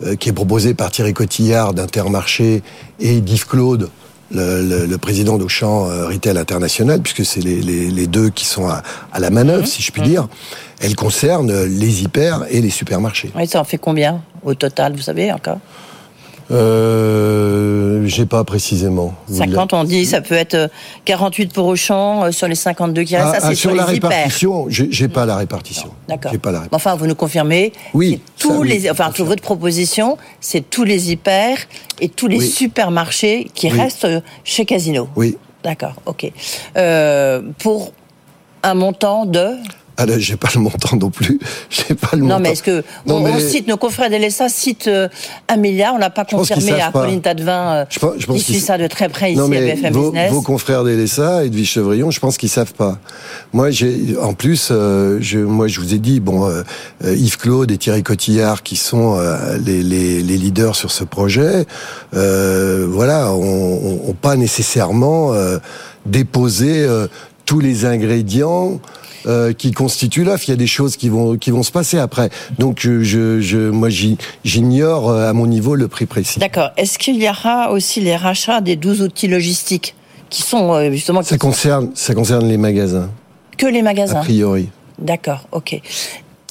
euh, 0.03 0.17
qui 0.17 0.31
est 0.31 0.33
proposée 0.33 0.73
par 0.75 0.91
Thierry 0.91 1.13
Cotillard 1.13 1.75
d'Intermarché 1.75 2.63
et 2.99 3.21
d'Yves 3.21 3.47
Claude, 3.47 3.89
le, 4.31 4.63
le- 4.63 4.87
le 4.87 4.99
président 4.99 5.39
d'Auchan 5.39 5.89
euh, 5.89 6.07
Retail 6.09 6.37
International, 6.39 7.01
puisque 7.01 7.25
c'est 7.25 7.41
les, 7.41 7.61
les, 7.63 7.91
les 7.91 8.07
deux 8.07 8.31
qui 8.31 8.45
sont 8.45 8.69
à, 8.69 8.83
à 9.13 9.21
la 9.21 9.31
manœuvre, 9.31 9.67
si 9.67 9.83
je 9.83 9.91
puis 9.93 10.03
dire. 10.03 10.29
Elle 10.81 10.95
concerne 10.95 11.65
les 11.65 12.03
hyper 12.03 12.45
et 12.51 12.61
les 12.61 12.71
supermarchés. 12.71 13.31
Oui, 13.35 13.47
ça 13.47 13.61
en 13.61 13.65
fait 13.65 13.79
combien 13.79 14.23
au 14.45 14.55
total, 14.55 14.95
vous 14.95 15.03
savez 15.03 15.33
encore? 15.33 15.59
Euh, 16.51 18.03
J'ai 18.07 18.27
pas 18.27 18.45
précisément. 18.45 19.15
50, 19.31 19.73
on 19.73 19.85
dit, 19.85 20.07
ça 20.07 20.21
peut 20.21 20.35
être 20.35 20.71
48 21.05 21.53
pour 21.53 21.67
Auchan 21.67 22.25
euh, 22.25 22.31
sur 22.33 22.49
les 22.49 22.55
52 22.55 23.03
qui 23.03 23.17
restent. 23.17 23.29
Ah, 23.37 23.41
ça, 23.41 23.47
ah, 23.51 23.55
sur, 23.55 23.71
sur, 23.71 23.75
la 23.75 23.87
les 23.87 23.93
répartition, 23.93 24.67
j'ai 24.69 25.09
pas 25.09 25.27
la 25.27 25.37
répartition. 25.37 25.91
D'accord. 26.09 26.33
J'ai 26.33 26.39
pas 26.39 26.53
la 26.53 26.61
répartition. 26.61 26.91
Enfin, 26.91 26.97
vous 26.97 27.07
nous 27.07 27.15
confirmez. 27.15 27.73
Oui, 27.95 28.21
tous 28.39 28.49
ça, 28.51 28.59
oui, 28.59 28.69
les, 28.69 28.91
enfin, 28.91 29.13
sûr. 29.13 29.25
votre 29.25 29.43
proposition, 29.43 30.17
c'est 30.41 30.69
tous 30.69 30.85
les 30.85 31.11
hyper 31.13 31.59
et 32.01 32.09
tous 32.09 32.29
les 32.29 32.39
Oui. 32.39 32.49
supermarchés 32.49 33.51
qui 33.55 33.71
Oui. 33.71 33.79
restent 33.81 34.05
euh, 34.05 34.21
chez 34.45 34.65
Casino. 34.65 35.09
Oui. 35.17 35.37
D'accord, 35.65 35.95
ok. 36.07 36.31
Euh, 36.77 37.43
pour 37.59 37.93
un 38.63 38.75
montant 38.75 39.27
de. 39.27 39.57
Ah 40.01 40.07
là, 40.07 40.17
j'ai 40.17 40.37
pas 40.37 40.49
le 40.55 40.61
montant 40.61 40.97
non 40.97 41.11
plus. 41.11 41.41
J'ai 41.71 41.97
pas 41.97 42.11
le 42.13 42.19
montant. 42.23 42.35
Non, 42.37 42.41
mais 42.41 42.53
est-ce 42.53 42.63
que 42.63 42.85
Non, 43.05 43.17
on, 43.17 43.21
mais- 43.21 43.33
on 43.33 43.39
cite 43.41 43.67
nos 43.67 43.77
confrères 43.77 44.09
d'Elessa 44.11 44.49
citent 44.49 44.87
euh, 44.87 45.09
un 45.49 45.57
milliard 45.57 45.93
On 45.95 45.99
n'a 45.99 46.09
pas 46.09 46.25
confirmé 46.25 46.81
à. 46.81 46.93
Pauline 46.93 47.21
Tadevin 47.21 47.73
euh, 47.73 47.85
Je 47.91 47.99
pense- 47.99 48.13
je 48.17 48.27
pense 48.27 48.41
suit 48.43 48.61
ça 48.61 48.79
de 48.79 48.87
très 48.87 49.09
près 49.09 49.33
ici 49.33 49.39
non, 49.41 49.47
à 49.47 49.49
mais 49.49 49.61
BFM 49.75 49.93
vos, 49.93 50.03
Business. 50.13 50.33
vos 50.33 50.41
confrères 50.43 50.85
d'Elessa 50.85 51.45
et 51.45 51.51
de 51.51 51.57
Vichevrillon, 51.57 52.13
je 52.13 52.21
pense 52.21 52.39
qu'ils 52.39 52.49
savent 52.49 52.75
pas. 52.75 52.99
Moi, 53.53 53.71
j'ai, 53.73 54.17
en 54.23 54.35
plus, 54.35 54.69
euh, 54.71 55.19
je, 55.21 55.41
moi, 55.41 55.67
je 55.67 55.81
vous 55.81 55.93
ai 55.95 55.99
dit, 55.99 56.21
bon, 56.21 56.47
euh, 56.49 56.63
euh, 57.05 57.17
Yves 57.17 57.37
Claude 57.39 57.73
et 57.73 57.77
Thierry 57.77 58.05
Cotillard, 58.05 58.63
qui 58.63 58.77
sont 58.77 59.17
euh, 59.19 59.59
les, 59.67 59.83
les, 59.83 60.23
les 60.23 60.37
leaders 60.39 60.77
sur 60.77 60.93
ce 60.93 61.03
projet, 61.03 61.67
voilà, 62.13 63.33
ont, 63.33 63.41
ont- 63.43 64.11
ont 64.11 64.15
pas 64.15 64.37
nécessairement 64.37 65.33
déposé 66.07 66.83
euh, 66.85 67.07
tous 67.45 67.61
les 67.61 67.85
ingrédients. 67.85 68.81
Euh, 69.27 69.53
qui 69.53 69.73
constituent 69.73 70.25
l'œuf. 70.25 70.49
Il 70.49 70.51
y 70.51 70.55
a 70.55 70.57
des 70.57 70.67
choses 70.67 70.97
qui 70.97 71.09
vont 71.09 71.37
qui 71.37 71.51
vont 71.51 71.63
se 71.63 71.73
passer 71.73 71.99
après. 71.99 72.31
Donc 72.59 72.79
je, 72.81 73.03
je, 73.03 73.41
je 73.41 73.71
moi 73.71 73.89
j'ignore 74.45 75.11
euh, 75.11 75.29
à 75.29 75.33
mon 75.33 75.47
niveau 75.47 75.75
le 75.75 75.89
prix 75.89 76.07
précis. 76.07 76.39
D'accord. 76.39 76.71
Est-ce 76.77 76.99
qu'il 76.99 77.23
y 77.23 77.29
aura 77.29 77.71
aussi 77.71 78.01
les 78.01 78.17
rachats 78.17 78.61
des 78.61 78.77
12 78.77 79.03
outils 79.03 79.29
logistiques 79.29 79.95
qui 80.31 80.43
sont 80.43 80.73
euh, 80.73 80.91
justement 80.91 81.21
qui 81.21 81.29
Ça 81.29 81.39
concerne 81.39 81.91
ça 81.95 82.15
concerne 82.15 82.49
les 82.49 82.59
magasins 82.59 83.11
que 83.57 83.67
les 83.67 83.81
a 83.81 83.83
magasins 83.83 84.21
priori. 84.21 84.69
D'accord, 84.99 85.47
ok. 85.53 85.81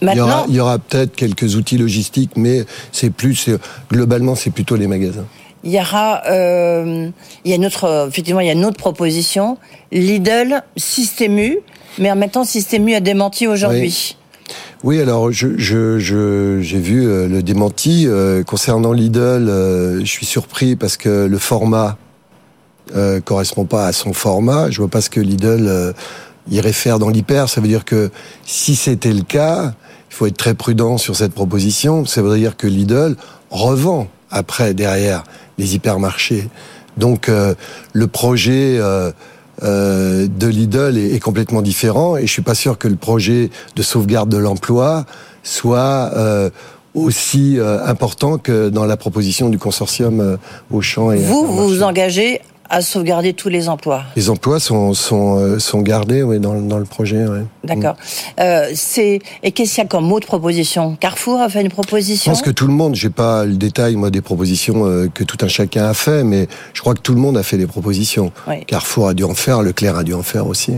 Il 0.01 0.15
y 0.15 0.19
aura, 0.19 0.29
Maintenant, 0.29 0.45
il 0.47 0.55
y 0.55 0.59
aura 0.59 0.77
peut-être 0.77 1.15
quelques 1.15 1.55
outils 1.55 1.77
logistiques, 1.77 2.31
mais 2.35 2.65
c'est 2.91 3.09
plus, 3.09 3.49
globalement, 3.91 4.35
c'est 4.35 4.51
plutôt 4.51 4.75
les 4.75 4.87
magasins. 4.87 5.25
il 5.63 5.71
y 5.71 5.79
aura, 5.79 6.21
euh, 6.29 7.09
il 7.43 7.49
y 7.49 7.53
a 7.53 7.55
une 7.55 7.65
autre, 7.65 7.85
euh, 7.85 8.07
effectivement, 8.07 8.41
il 8.41 8.47
y 8.47 8.49
a 8.49 8.53
une 8.53 8.65
autre 8.65 8.77
proposition. 8.77 9.57
Lidl, 9.91 10.63
Systému, 10.75 11.59
mais 11.99 12.11
en 12.11 12.15
même 12.15 12.29
temps, 12.29 12.43
Systému 12.43 12.93
a 12.95 12.99
démenti 12.99 13.47
aujourd'hui. 13.47 14.17
Oui, 14.83 15.01
alors 15.01 15.31
je, 15.31 15.57
je, 15.57 15.97
je- 15.99 16.59
j'ai 16.61 16.79
vu 16.79 17.05
euh, 17.07 17.27
le 17.27 17.41
démenti 17.43 18.05
euh, 18.07 18.43
concernant 18.43 18.93
Lidl. 18.93 19.19
euh, 19.49 19.99
je 20.01 20.05
suis 20.05 20.25
surpris 20.25 20.75
parce 20.75 20.97
que 20.97 21.25
le 21.25 21.37
format 21.37 21.97
euh, 22.95 23.19
correspond 23.19 23.65
pas 23.65 23.87
à 23.87 23.91
son 23.91 24.13
format. 24.13 24.69
Je 24.69 24.77
vois 24.77 24.87
pas 24.87 25.01
ce 25.01 25.09
que 25.09 25.19
Lidl 25.19 25.65
euh, 25.67 25.93
irait 26.49 26.71
faire 26.73 26.99
dans 26.99 27.09
l'hyper. 27.09 27.49
Ça 27.49 27.59
veut 27.59 27.67
dire 27.67 27.83
que 27.85 28.11
si 28.45 28.75
c'était 28.75 29.11
le 29.13 29.23
cas, 29.23 29.73
il 30.09 30.13
faut 30.15 30.27
être 30.27 30.37
très 30.37 30.53
prudent 30.53 30.97
sur 30.97 31.15
cette 31.15 31.33
proposition. 31.33 32.05
Ça 32.05 32.21
veut 32.21 32.37
dire 32.37 32.55
que 32.55 32.67
Lidl 32.67 33.15
revend 33.49 34.07
après 34.29 34.73
derrière 34.73 35.23
les 35.57 35.75
hypermarchés. 35.75 36.47
Donc 36.97 37.29
le 37.93 38.07
projet 38.07 38.79
euh, 39.63 40.27
de 40.27 40.47
Lidl 40.47 40.97
est, 40.97 41.15
est 41.15 41.19
complètement 41.19 41.61
différent 41.61 42.17
et 42.17 42.27
je 42.27 42.31
suis 42.31 42.41
pas 42.41 42.55
sûr 42.55 42.77
que 42.77 42.87
le 42.87 42.95
projet 42.95 43.49
de 43.75 43.81
sauvegarde 43.81 44.29
de 44.29 44.37
l'emploi 44.37 45.05
soit 45.43 46.11
euh, 46.15 46.49
aussi 46.93 47.57
euh, 47.57 47.85
important 47.85 48.37
que 48.37 48.69
dans 48.69 48.85
la 48.85 48.97
proposition 48.97 49.49
du 49.49 49.57
consortium 49.57 50.19
euh, 50.19 50.37
Auchan 50.71 51.11
et 51.11 51.17
Vous, 51.17 51.45
vous 51.45 51.67
vous 51.67 51.83
engagez 51.83 52.41
à 52.69 52.81
sauvegarder 52.81 53.33
tous 53.33 53.49
les 53.49 53.69
emplois. 53.69 54.03
Les 54.15 54.29
emplois 54.29 54.59
sont 54.59 54.93
sont 54.93 55.39
euh, 55.39 55.59
sont 55.59 55.81
gardés 55.81 56.23
oui, 56.23 56.39
dans, 56.39 56.55
dans 56.61 56.77
le 56.77 56.85
projet. 56.85 57.25
D'accord. 57.63 57.95
Euh, 58.39 58.69
c'est 58.75 59.19
et 59.43 59.51
qu'est-ce 59.51 59.75
qu'il 59.75 59.83
y 59.83 59.85
a 59.85 59.89
comme 59.89 60.11
autre 60.11 60.27
proposition? 60.27 60.95
Carrefour 60.99 61.39
a 61.41 61.49
fait 61.49 61.61
une 61.61 61.67
Je 61.69 61.73
proposition? 61.73 62.31
pense 62.31 62.41
que 62.41 62.49
tout 62.51 62.67
le 62.67 62.73
monde, 62.73 62.95
j'ai 62.95 63.09
pas 63.09 63.45
le 63.45 63.55
détail 63.55 63.95
moi 63.95 64.09
des 64.09 64.21
propositions 64.21 64.85
euh, 64.85 65.07
que 65.13 65.23
tout 65.23 65.37
un 65.41 65.47
chacun 65.47 65.85
a 65.85 65.93
fait, 65.93 66.23
mais 66.23 66.47
je 66.73 66.81
crois 66.81 66.93
que 66.93 67.01
tout 67.01 67.13
le 67.13 67.19
monde 67.21 67.37
a 67.37 67.43
fait 67.43 67.57
des 67.57 67.67
propositions. 67.67 68.31
Oui. 68.47 68.63
Carrefour 68.65 69.07
a 69.09 69.13
dû 69.13 69.23
en 69.23 69.33
faire, 69.35 69.61
Leclerc 69.61 69.97
a 69.97 70.03
dû 70.03 70.13
en 70.13 70.23
faire 70.23 70.47
aussi. 70.47 70.73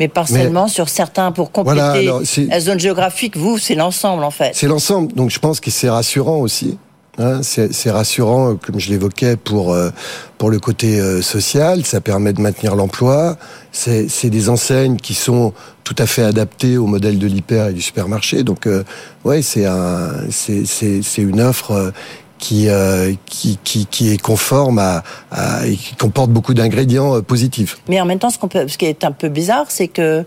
mais 0.00 0.08
partiellement 0.08 0.68
sur 0.68 0.88
certains 0.88 1.32
pour 1.32 1.50
compléter 1.50 1.80
Voilà, 1.80 1.92
alors, 1.98 2.20
c'est- 2.24 2.46
la 2.46 2.60
zone 2.60 2.78
géographique. 2.78 3.36
Vous, 3.36 3.58
c'est 3.58 3.74
l'ensemble 3.74 4.22
en 4.24 4.30
fait. 4.30 4.52
C'est 4.54 4.68
l'ensemble, 4.68 5.12
donc 5.12 5.30
je 5.30 5.38
pense 5.40 5.58
que 5.60 5.70
c'est 5.70 5.90
rassurant 5.90 6.36
aussi. 6.38 6.78
Hein, 7.18 7.40
c'est 7.42 7.90
rassurant, 7.90 8.52
euh, 8.52 8.54
comme 8.54 8.78
je 8.78 8.90
l'évoquais, 8.90 9.36
pour 9.36 9.72
euh, 9.72 9.90
pour 10.38 10.50
le 10.50 10.60
côté 10.60 11.00
euh, 11.00 11.20
social. 11.20 11.84
Ça 11.84 12.00
permet 12.00 12.32
de 12.32 12.40
maintenir 12.40 12.76
l'emploi. 12.76 13.36
C'est 13.72 14.30
des 14.30 14.48
enseignes 14.48 14.96
qui 14.96 15.14
sont 15.14 15.52
tout 15.82 15.96
à 15.98 16.06
fait 16.06 16.22
adaptées 16.22 16.76
au 16.76 16.86
modèle 16.86 17.18
de 17.18 17.26
l'hyper 17.26 17.68
et 17.68 17.72
du 17.72 17.82
supermarché. 17.82 18.44
Donc 18.44 18.66
euh, 18.66 18.84
ouais, 19.24 19.42
c'est 19.42 19.66
un 19.66 20.10
c'est 20.30 21.02
une 21.18 21.40
offre. 21.40 21.92
qui, 22.38 22.68
euh, 22.68 23.14
qui, 23.26 23.58
qui, 23.64 23.86
qui 23.86 24.12
est 24.12 24.22
conforme 24.22 24.78
à, 24.78 25.02
à 25.32 25.66
et 25.66 25.74
qui 25.74 25.96
comporte 25.96 26.30
beaucoup 26.30 26.54
d'ingrédients 26.54 27.20
positifs. 27.20 27.78
Mais 27.88 28.00
en 28.00 28.04
même 28.04 28.20
temps, 28.20 28.30
ce, 28.30 28.38
qu'on 28.38 28.46
peut, 28.46 28.68
ce 28.68 28.78
qui 28.78 28.86
est 28.86 29.02
un 29.04 29.10
peu 29.10 29.28
bizarre, 29.28 29.66
c'est 29.70 29.88
que 29.88 30.24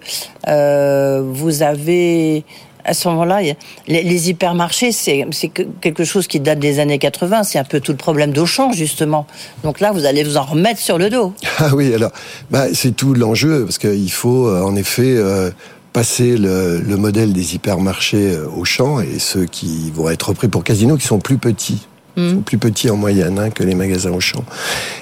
euh, 0.48 1.24
vous 1.25 1.63
avez 1.63 2.43
à 2.85 2.93
ce 2.93 3.07
moment-là, 3.09 3.41
les, 3.41 4.03
les 4.03 4.29
hypermarchés, 4.29 4.91
c'est 4.91 5.25
c'est 5.31 5.50
que- 5.50 5.63
quelque 5.81 6.03
chose 6.03 6.27
qui 6.27 6.39
date 6.39 6.59
des 6.59 6.79
années 6.79 7.00
80. 7.00 7.43
C'est 7.43 7.59
un 7.59 7.63
peu 7.63 7.79
tout 7.79 7.91
le 7.91 7.97
problème 7.97 8.31
d'Auchan, 8.31 8.71
justement. 8.71 9.25
Donc 9.63 9.79
là, 9.79 9.91
vous 9.91 10.05
allez 10.05 10.23
vous 10.23 10.38
en 10.38 10.43
remettre 10.43 10.79
sur 10.79 10.97
le 10.97 11.09
dos. 11.09 11.33
Ah 11.59 11.75
oui, 11.75 11.93
alors, 11.93 12.11
bah, 12.50 12.65
c'est 12.73 12.95
tout 12.95 13.13
l'enjeu, 13.13 13.65
parce 13.65 13.77
qu'il 13.77 14.11
faut 14.11 14.47
euh, 14.47 14.61
en 14.63 14.75
effet 14.75 15.15
euh, 15.15 15.51
passer 15.93 16.38
le, 16.38 16.79
le 16.79 16.97
modèle 16.97 17.33
des 17.33 17.55
hypermarchés 17.55 18.31
euh, 18.35 18.47
au 18.57 18.65
champ 18.65 19.00
et 19.00 19.19
ceux 19.19 19.45
qui 19.45 19.91
vont 19.93 20.09
être 20.09 20.29
repris 20.29 20.47
pour 20.47 20.63
Casino, 20.63 20.97
qui 20.97 21.05
sont 21.05 21.19
plus 21.19 21.38
petits, 21.38 21.88
sont 22.17 22.41
plus 22.45 22.57
petits 22.57 22.89
en 22.89 22.97
moyenne 22.97 23.38
hein, 23.39 23.50
que 23.51 23.63
les 23.63 23.75
magasins 23.75 24.11
au 24.11 24.19
champ. 24.19 24.43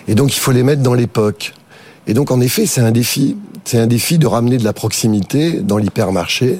Et 0.07 0.15
donc, 0.15 0.35
il 0.35 0.39
faut 0.39 0.51
les 0.51 0.63
mettre 0.63 0.81
dans 0.81 0.93
l'époque. 0.93 1.53
Et 2.09 2.15
donc, 2.15 2.31
en 2.31 2.41
effet, 2.41 2.65
c'est 2.65 2.81
un 2.81 2.91
défi. 2.91 3.37
C'est 3.65 3.77
un 3.77 3.85
défi 3.85 4.17
de 4.17 4.25
ramener 4.25 4.57
de 4.57 4.63
la 4.63 4.73
proximité 4.73 5.59
dans 5.61 5.77
l'hypermarché. 5.77 6.57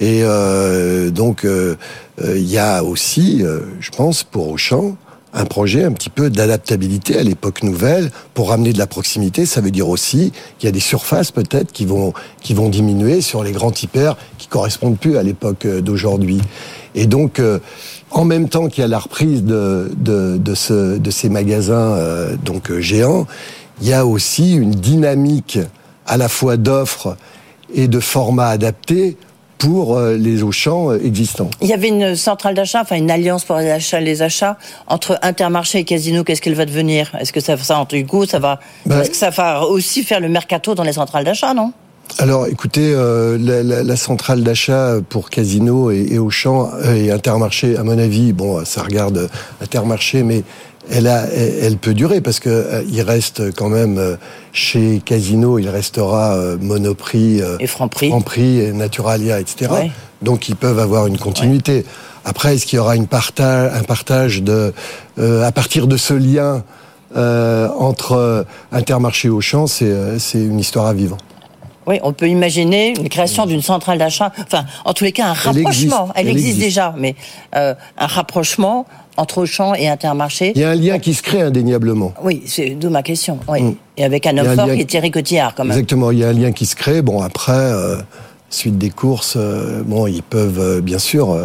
Et 0.00 0.24
euh, 0.24 1.10
donc, 1.10 1.44
euh, 1.44 1.76
euh, 2.24 2.36
il 2.36 2.50
y 2.50 2.58
a 2.58 2.82
aussi, 2.82 3.44
euh, 3.44 3.60
je 3.78 3.90
pense, 3.90 4.24
pour 4.24 4.48
Auchan, 4.48 4.96
un 5.32 5.44
projet 5.44 5.84
un 5.84 5.92
petit 5.92 6.10
peu 6.10 6.30
d'adaptabilité 6.30 7.18
à 7.18 7.22
l'époque 7.22 7.62
nouvelle 7.62 8.10
pour 8.34 8.50
ramener 8.50 8.72
de 8.72 8.78
la 8.78 8.86
proximité. 8.86 9.46
Ça 9.46 9.60
veut 9.60 9.70
dire 9.70 9.88
aussi 9.88 10.32
qu'il 10.58 10.66
y 10.66 10.68
a 10.68 10.72
des 10.72 10.80
surfaces 10.80 11.30
peut-être 11.30 11.72
qui 11.72 11.84
vont 11.84 12.12
qui 12.40 12.54
vont 12.54 12.68
diminuer 12.68 13.20
sur 13.20 13.42
les 13.44 13.52
grands 13.52 13.72
hyper 13.72 14.16
qui 14.38 14.46
correspondent 14.48 14.98
plus 14.98 15.18
à 15.18 15.22
l'époque 15.22 15.66
euh, 15.66 15.80
d'aujourd'hui. 15.80 16.40
Et 16.94 17.06
donc, 17.06 17.38
euh, 17.40 17.58
en 18.10 18.24
même 18.24 18.48
temps 18.48 18.68
qu'il 18.68 18.82
y 18.82 18.84
a 18.84 18.88
la 18.88 19.00
reprise 19.00 19.42
de 19.42 19.90
de, 19.96 20.36
de, 20.36 20.54
ce, 20.54 20.98
de 20.98 21.10
ces 21.10 21.28
magasins 21.28 21.74
euh, 21.74 22.36
donc 22.44 22.70
euh, 22.70 22.80
géants, 22.80 23.26
il 23.84 23.90
y 23.90 23.92
a 23.92 24.06
aussi 24.06 24.54
une 24.54 24.70
dynamique 24.70 25.58
à 26.06 26.16
la 26.16 26.30
fois 26.30 26.56
d'offres 26.56 27.18
et 27.74 27.86
de 27.86 28.00
formats 28.00 28.48
adaptés 28.48 29.18
pour 29.58 29.98
euh, 29.98 30.16
les 30.16 30.42
Auchan 30.42 30.90
euh, 30.90 30.98
existants. 31.04 31.50
Il 31.60 31.68
y 31.68 31.74
avait 31.74 31.88
une 31.88 32.16
centrale 32.16 32.54
d'achat, 32.54 32.80
enfin 32.80 32.96
une 32.96 33.10
alliance 33.10 33.44
pour 33.44 33.56
les 33.56 33.70
achats, 33.70 34.00
les 34.00 34.22
achats 34.22 34.56
entre 34.86 35.18
Intermarché 35.20 35.80
et 35.80 35.84
Casino. 35.84 36.24
Qu'est-ce 36.24 36.40
qu'elle 36.40 36.54
va 36.54 36.64
devenir? 36.64 37.12
Est-ce 37.20 37.30
que 37.30 37.40
ça, 37.40 37.56
coup, 38.08 38.24
ça 38.24 38.38
va, 38.38 38.58
Ben- 38.86 39.02
est-ce 39.02 39.10
que 39.10 39.16
ça 39.16 39.28
va 39.28 39.66
aussi 39.66 40.02
faire 40.02 40.20
le 40.20 40.30
mercato 40.30 40.74
dans 40.74 40.82
les 40.82 40.94
centrales 40.94 41.24
d'achat, 41.24 41.52
non? 41.52 41.74
Alors, 42.18 42.46
écoutez, 42.46 42.92
euh, 42.94 43.36
la, 43.40 43.62
la- 43.62 43.82
la 43.82 43.96
centrale 43.96 44.42
d'achat 44.44 44.96
pour 45.08 45.30
Casino 45.30 45.90
et, 45.90 46.06
et 46.12 46.18
Auchan 46.18 46.70
et 46.94 47.10
Intermarché, 47.10 47.76
à 47.76 47.82
mon 47.82 47.98
avis, 47.98 48.32
bon, 48.32 48.64
ça 48.64 48.82
regarde 48.82 49.28
Intermarché, 49.60 50.22
mais 50.22 50.44
elle, 50.90 51.08
a, 51.08 51.24
elle, 51.32 51.54
elle 51.62 51.76
peut 51.76 51.94
durer 51.94 52.20
parce 52.20 52.38
que 52.40 52.50
euh, 52.50 52.82
il 52.88 53.00
reste 53.02 53.52
quand 53.56 53.68
même 53.68 53.98
euh, 53.98 54.16
chez 54.52 55.02
Casino, 55.04 55.58
il 55.58 55.68
restera 55.68 56.34
euh, 56.36 56.56
Monoprix, 56.60 57.40
euh, 57.42 57.56
Et 57.58 57.66
Franprix. 57.66 58.08
Franprix, 58.10 58.60
et 58.60 58.72
Naturalia, 58.72 59.40
etc. 59.40 59.70
Ouais. 59.72 59.90
Donc, 60.22 60.48
ils 60.48 60.56
peuvent 60.56 60.78
avoir 60.78 61.06
une 61.08 61.18
continuité. 61.18 61.84
Après, 62.24 62.54
est-ce 62.54 62.66
qu'il 62.66 62.76
y 62.76 62.80
aura 62.80 62.96
une 62.96 63.06
partage, 63.08 63.72
un 63.74 63.82
partage 63.82 64.42
de, 64.42 64.72
euh, 65.18 65.42
à 65.42 65.50
partir 65.52 65.86
de 65.88 65.96
ce 65.96 66.14
lien 66.14 66.62
euh, 67.16 67.68
entre 67.78 68.44
Intermarché 68.72 69.28
et 69.28 69.30
Auchan, 69.30 69.66
c'est 69.66 69.84
euh, 69.86 70.18
c'est 70.18 70.40
une 70.42 70.58
histoire 70.60 70.86
à 70.86 70.94
vivre. 70.94 71.16
Oui, 71.86 71.98
on 72.02 72.12
peut 72.12 72.28
imaginer 72.28 72.94
une 72.98 73.08
création 73.08 73.46
d'une 73.46 73.62
centrale 73.62 73.98
d'achat. 73.98 74.32
Enfin, 74.42 74.64
en 74.84 74.92
tous 74.92 75.04
les 75.04 75.12
cas, 75.12 75.26
un 75.26 75.32
Elle 75.34 75.38
rapprochement. 75.38 75.68
existe. 75.70 76.12
Elle, 76.16 76.28
existe, 76.28 76.48
existe. 76.48 76.58
déjà, 76.60 76.94
mais 76.96 77.14
euh, 77.56 77.74
un 77.98 78.06
rapprochement 78.06 78.86
entre 79.16 79.38
Auchan 79.42 79.74
et 79.74 79.88
Intermarché. 79.88 80.52
Il 80.54 80.60
y 80.60 80.64
a 80.64 80.70
un 80.70 80.74
lien 80.74 80.98
qui 80.98 81.14
se 81.14 81.22
crée 81.22 81.42
indéniablement. 81.42 82.12
Oui, 82.22 82.42
c'est 82.46 82.70
d'où 82.70 82.90
ma 82.90 83.02
question. 83.02 83.38
Oui. 83.48 83.62
Mm. 83.62 83.76
Et 83.98 84.04
avec 84.04 84.26
un 84.26 84.36
homme 84.38 84.54
fort 84.56 84.66
lien- 84.66 84.74
qui 84.74 84.80
est 84.80 84.86
Thierry 84.86 85.10
Cotillard, 85.10 85.54
quand 85.54 85.64
même. 85.64 85.72
Exactement, 85.72 86.10
il 86.10 86.18
y 86.18 86.24
a 86.24 86.28
un 86.28 86.32
lien 86.32 86.52
qui 86.52 86.66
se 86.66 86.74
crée. 86.74 87.00
Bon, 87.02 87.20
après, 87.22 87.52
euh, 87.52 87.96
suite 88.50 88.76
des 88.78 88.90
courses, 88.90 89.34
euh, 89.36 89.82
bon, 89.84 90.06
ils 90.06 90.22
peuvent 90.22 90.80
bien 90.80 90.98
sûr. 90.98 91.36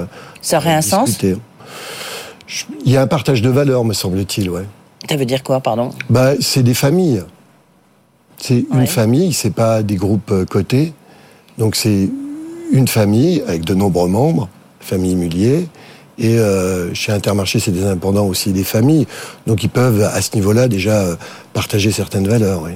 Ça 0.42 0.58
aurait 0.58 0.74
un 0.74 0.82
sens. 0.82 1.20
Il 1.22 2.92
y 2.92 2.98
a 2.98 3.02
un 3.02 3.08
partage 3.08 3.42
de 3.42 3.50
valeurs, 3.50 3.84
me 3.86 3.94
semble-t-il, 3.94 4.50
ouais. 4.50 4.66
Ça 5.08 5.16
veut 5.16 5.26
dire 5.26 5.44
quoi, 5.44 5.60
pardon? 5.60 5.92
Bah, 6.10 6.32
C'est 6.40 6.64
des 6.64 6.74
familles. 6.74 7.24
C'est 8.42 8.66
une 8.74 8.88
famille, 8.88 9.34
c'est 9.34 9.54
pas 9.54 9.84
des 9.84 9.96
groupes 9.96 10.32
euh, 10.32 10.46
cotés. 10.46 10.94
Donc 11.58 11.76
c'est 11.76 12.10
une 12.72 12.88
famille 12.88 13.44
avec 13.48 13.66
de 13.66 13.74
nombreux 13.74 14.08
membres, 14.08 14.48
famille 14.80 15.16
Mullier. 15.16 15.68
Et 16.18 16.38
euh, 16.38 16.94
chez 16.94 17.12
Intermarché, 17.12 17.60
c'est 17.60 17.72
des 17.72 17.84
indépendants 17.86 18.26
aussi 18.26 18.52
des 18.52 18.64
familles. 18.64 19.08
Donc 19.48 19.64
ils 19.64 19.70
peuvent, 19.70 20.04
à 20.04 20.22
ce 20.22 20.36
niveau-là, 20.36 20.68
déjà 20.68 21.02
euh, 21.02 21.16
partager 21.54 21.92
certaines 21.92 22.28
valeurs. 22.28 22.62
Oui. 22.64 22.72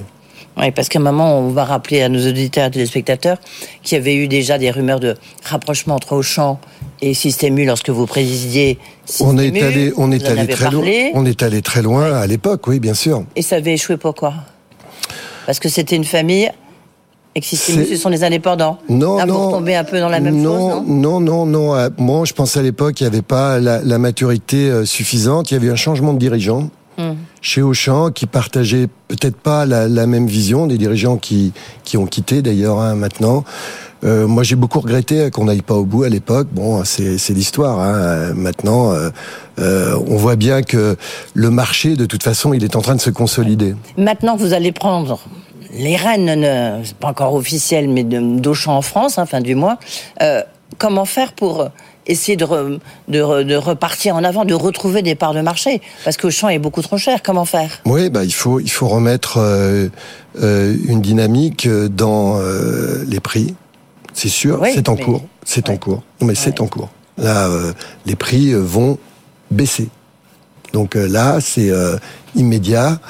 Oui, 0.56 0.70
parce 0.70 0.88
qu'à 0.88 1.00
un 1.00 1.02
moment, 1.02 1.40
on 1.40 1.50
va 1.50 1.64
rappeler 1.64 2.00
à 2.02 2.08
nos 2.08 2.28
auditeurs 2.28 2.66
et 2.66 2.70
téléspectateurs 2.70 3.38
qu'il 3.82 3.98
y 3.98 4.00
avait 4.00 4.14
eu 4.14 4.28
déjà 4.28 4.56
des 4.56 4.70
rumeurs 4.70 5.00
de 5.00 5.16
rapprochement 5.42 5.96
entre 5.96 6.12
Auchan 6.12 6.60
et 7.02 7.12
Système 7.12 7.58
U 7.58 7.66
lorsque 7.66 7.90
vous 7.90 8.06
présidiez 8.06 8.78
on 9.20 9.36
est 9.36 9.60
allé, 9.60 9.92
on 9.96 10.12
est 10.12 10.24
allé 10.24 10.46
très 10.46 10.70
loin. 10.70 10.84
On 11.14 11.26
est 11.26 11.42
allé 11.42 11.60
très 11.60 11.82
loin 11.82 12.12
à 12.12 12.26
l'époque, 12.26 12.66
oui, 12.68 12.78
bien 12.78 12.94
sûr. 12.94 13.24
Et 13.34 13.42
ça 13.42 13.56
avait 13.56 13.74
échoué 13.74 13.96
pourquoi? 13.96 14.34
Parce 15.46 15.58
que 15.58 15.68
c'était 15.68 15.96
une 15.96 16.04
famille 16.04 16.50
et 17.34 17.40
que 17.40 17.46
Système 17.46 17.80
U, 17.80 17.86
ce 17.86 17.96
sont 17.96 18.10
des 18.10 18.22
indépendants. 18.22 18.78
Non, 18.88 19.16
Là, 19.16 19.26
non. 19.26 19.58
Vous 19.60 19.72
un 19.72 19.84
peu 19.84 19.98
dans 19.98 20.08
la 20.08 20.20
même 20.20 20.40
non, 20.40 20.70
chose, 20.70 20.88
non 20.88 21.20
Non, 21.20 21.46
non, 21.46 21.46
non. 21.46 21.90
Moi, 21.98 22.24
je 22.24 22.32
pense 22.32 22.56
à 22.56 22.62
l'époque, 22.62 23.00
il 23.00 23.04
n'y 23.04 23.08
avait 23.08 23.22
pas 23.22 23.58
la, 23.58 23.80
la, 23.82 23.98
maturité 23.98 24.70
euh, 24.70 24.84
suffisante. 24.84 25.50
Il 25.50 25.54
y 25.54 25.56
avait 25.56 25.70
un 25.70 25.76
changement 25.76 26.12
de 26.12 26.18
dirigeant. 26.18 26.70
Hmm. 26.96 27.14
Chez 27.44 27.60
Auchan, 27.60 28.10
qui 28.10 28.24
partageaient 28.24 28.88
peut-être 29.08 29.36
pas 29.36 29.66
la, 29.66 29.86
la, 29.86 30.06
même 30.06 30.26
vision, 30.26 30.66
des 30.66 30.78
dirigeants 30.78 31.18
qui, 31.18 31.52
qui 31.84 31.98
ont 31.98 32.06
quitté 32.06 32.40
d'ailleurs 32.40 32.80
hein, 32.80 32.94
maintenant. 32.94 33.44
Euh, 34.02 34.26
moi, 34.26 34.44
j'ai 34.44 34.56
beaucoup 34.56 34.80
regretté 34.80 35.30
qu'on 35.30 35.44
n'aille 35.44 35.60
pas 35.60 35.74
au 35.74 35.84
bout 35.84 36.04
à 36.04 36.08
l'époque. 36.08 36.48
Bon, 36.52 36.82
c'est 36.84 37.34
l'histoire. 37.34 37.80
Hein. 37.80 38.32
Maintenant, 38.32 38.92
euh, 38.92 39.10
euh, 39.58 39.94
on 40.08 40.16
voit 40.16 40.36
bien 40.36 40.62
que 40.62 40.96
le 41.34 41.50
marché, 41.50 41.96
de 41.96 42.06
toute 42.06 42.22
façon, 42.22 42.54
il 42.54 42.64
est 42.64 42.76
en 42.76 42.80
train 42.80 42.94
de 42.94 43.00
se 43.02 43.10
consolider. 43.10 43.74
Maintenant 43.98 44.36
vous 44.36 44.54
allez 44.54 44.72
prendre 44.72 45.20
les 45.76 45.96
rênes, 45.96 46.80
c'est 46.82 46.96
pas 46.96 47.08
encore 47.08 47.34
officiel, 47.34 47.90
mais 47.90 48.04
d'Auchan 48.04 48.74
en 48.74 48.82
France, 48.82 49.18
hein, 49.18 49.26
fin 49.26 49.42
du 49.42 49.54
mois, 49.54 49.78
euh, 50.22 50.40
comment 50.78 51.04
faire 51.04 51.34
pour 51.34 51.68
essayer 52.06 52.36
de, 52.36 52.78
de, 53.08 53.54
repartir 53.54 54.16
en 54.16 54.24
avant, 54.24 54.44
de 54.44 54.54
retrouver 54.54 55.02
des 55.02 55.14
parts 55.14 55.34
de 55.34 55.40
marché 55.40 55.80
Parce 56.04 56.16
que 56.16 56.26
le 56.26 56.32
champ 56.32 56.48
est 56.48 56.58
beaucoup 56.58 56.82
trop 56.82 56.98
cher. 56.98 57.22
Comment 57.22 57.44
faire? 57.44 57.80
Oui, 57.84 58.10
bah, 58.10 58.24
il, 58.24 58.34
faut, 58.34 58.60
il 58.60 58.70
faut 58.70 58.88
remettre 58.88 59.38
euh, 59.38 59.88
euh, 60.40 60.76
une 60.86 61.00
dynamique 61.00 61.68
dans 61.68 62.38
euh, 62.38 63.04
les 63.08 63.20
prix. 63.20 63.54
C'est 64.12 64.28
sûr, 64.28 64.62
c'est 64.72 64.88
en 64.88 64.96
cours. 64.96 65.24
C'est 65.44 65.68
en 65.68 65.76
cours. 65.76 66.02
Non, 66.20 66.28
mais 66.28 66.34
c'est 66.34 66.60
en 66.60 66.66
cours. 66.66 66.90
Là, 67.18 67.48
les 68.06 68.16
prix 68.16 68.52
vont 68.54 68.98
baisser. 69.50 69.88
Donc 70.72 70.94
là, 70.94 71.38
c'est 71.40 71.72
immédiat. 72.36 73.00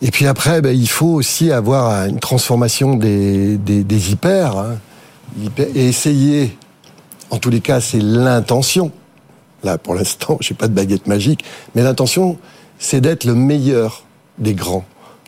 Et 0.00 0.10
puis 0.12 0.26
après, 0.26 0.60
bah, 0.60 0.72
il 0.72 0.88
faut 0.88 1.06
aussi 1.06 1.50
avoir 1.50 2.06
une 2.06 2.20
transformation 2.20 2.94
des, 2.94 3.56
des, 3.56 3.82
des 3.82 4.12
hyper, 4.12 4.56
hein. 4.56 4.78
hyper 5.42 5.66
et 5.74 5.88
essayer 5.88 6.56
en 7.30 7.38
tous 7.38 7.50
les 7.50 7.60
cas, 7.60 7.80
c'est 7.80 8.00
l'intention. 8.00 8.90
Là, 9.64 9.78
pour 9.78 9.94
l'instant, 9.94 10.38
j'ai 10.40 10.54
pas 10.54 10.68
de 10.68 10.74
baguette 10.74 11.06
magique, 11.06 11.44
mais 11.74 11.82
l'intention, 11.82 12.36
c'est 12.78 13.00
d'être 13.00 13.24
le 13.24 13.34
meilleur 13.34 14.04
des 14.38 14.54
grands. 14.54 14.84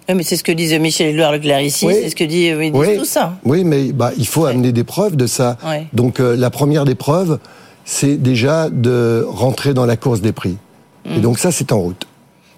Oui, 0.09 0.15
mais 0.15 0.23
c'est 0.23 0.37
ce 0.37 0.45
que 0.45 0.53
disait 0.53 0.79
Michel 0.79 1.09
Éluard 1.09 1.33
Leclerc 1.33 1.61
ici, 1.61 1.87
c'est 1.91 2.09
ce 2.09 2.17
que 2.17 2.25
dit, 2.25 2.55
oui, 2.55 2.73
tout 2.97 3.05
ça. 3.05 3.35
Oui, 3.45 3.63
mais 3.63 3.93
bah, 3.93 4.13
il 4.17 4.27
faut 4.27 4.47
amener 4.47 4.73
des 4.73 4.85
preuves 4.85 5.17
de 5.17 5.27
ça. 5.27 5.59
Donc 5.93 6.19
euh, 6.19 6.35
la 6.35 6.49
première 6.49 6.87
des 6.87 6.95
preuves, 6.95 7.39
c'est 7.85 8.17
déjà 8.17 8.71
de 8.71 9.27
rentrer 9.29 9.75
dans 9.75 9.85
la 9.85 9.97
course 9.97 10.23
des 10.23 10.33
prix. 10.33 10.57
Et 11.05 11.19
mm. 11.19 11.21
donc 11.21 11.39
ça, 11.39 11.53
c'est 11.53 11.73
en 11.73 11.81
route. 11.81 12.07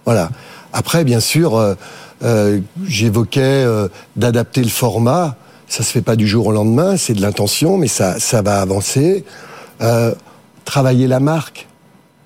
Voilà. 0.04 0.30
Après, 0.73 1.02
bien 1.02 1.18
sûr, 1.18 1.56
euh, 1.56 1.75
euh, 2.23 2.61
j'évoquais 2.87 3.64
d'adapter 4.14 4.62
le 4.62 4.68
format. 4.68 5.37
Ça 5.70 5.84
se 5.84 5.92
fait 5.92 6.02
pas 6.02 6.16
du 6.16 6.26
jour 6.26 6.48
au 6.48 6.52
lendemain, 6.52 6.96
c'est 6.96 7.14
de 7.14 7.22
l'intention, 7.22 7.78
mais 7.78 7.86
ça, 7.86 8.18
ça 8.18 8.42
va 8.42 8.60
avancer. 8.60 9.24
Euh, 9.80 10.12
travailler 10.64 11.06
la 11.06 11.20
marque, 11.20 11.68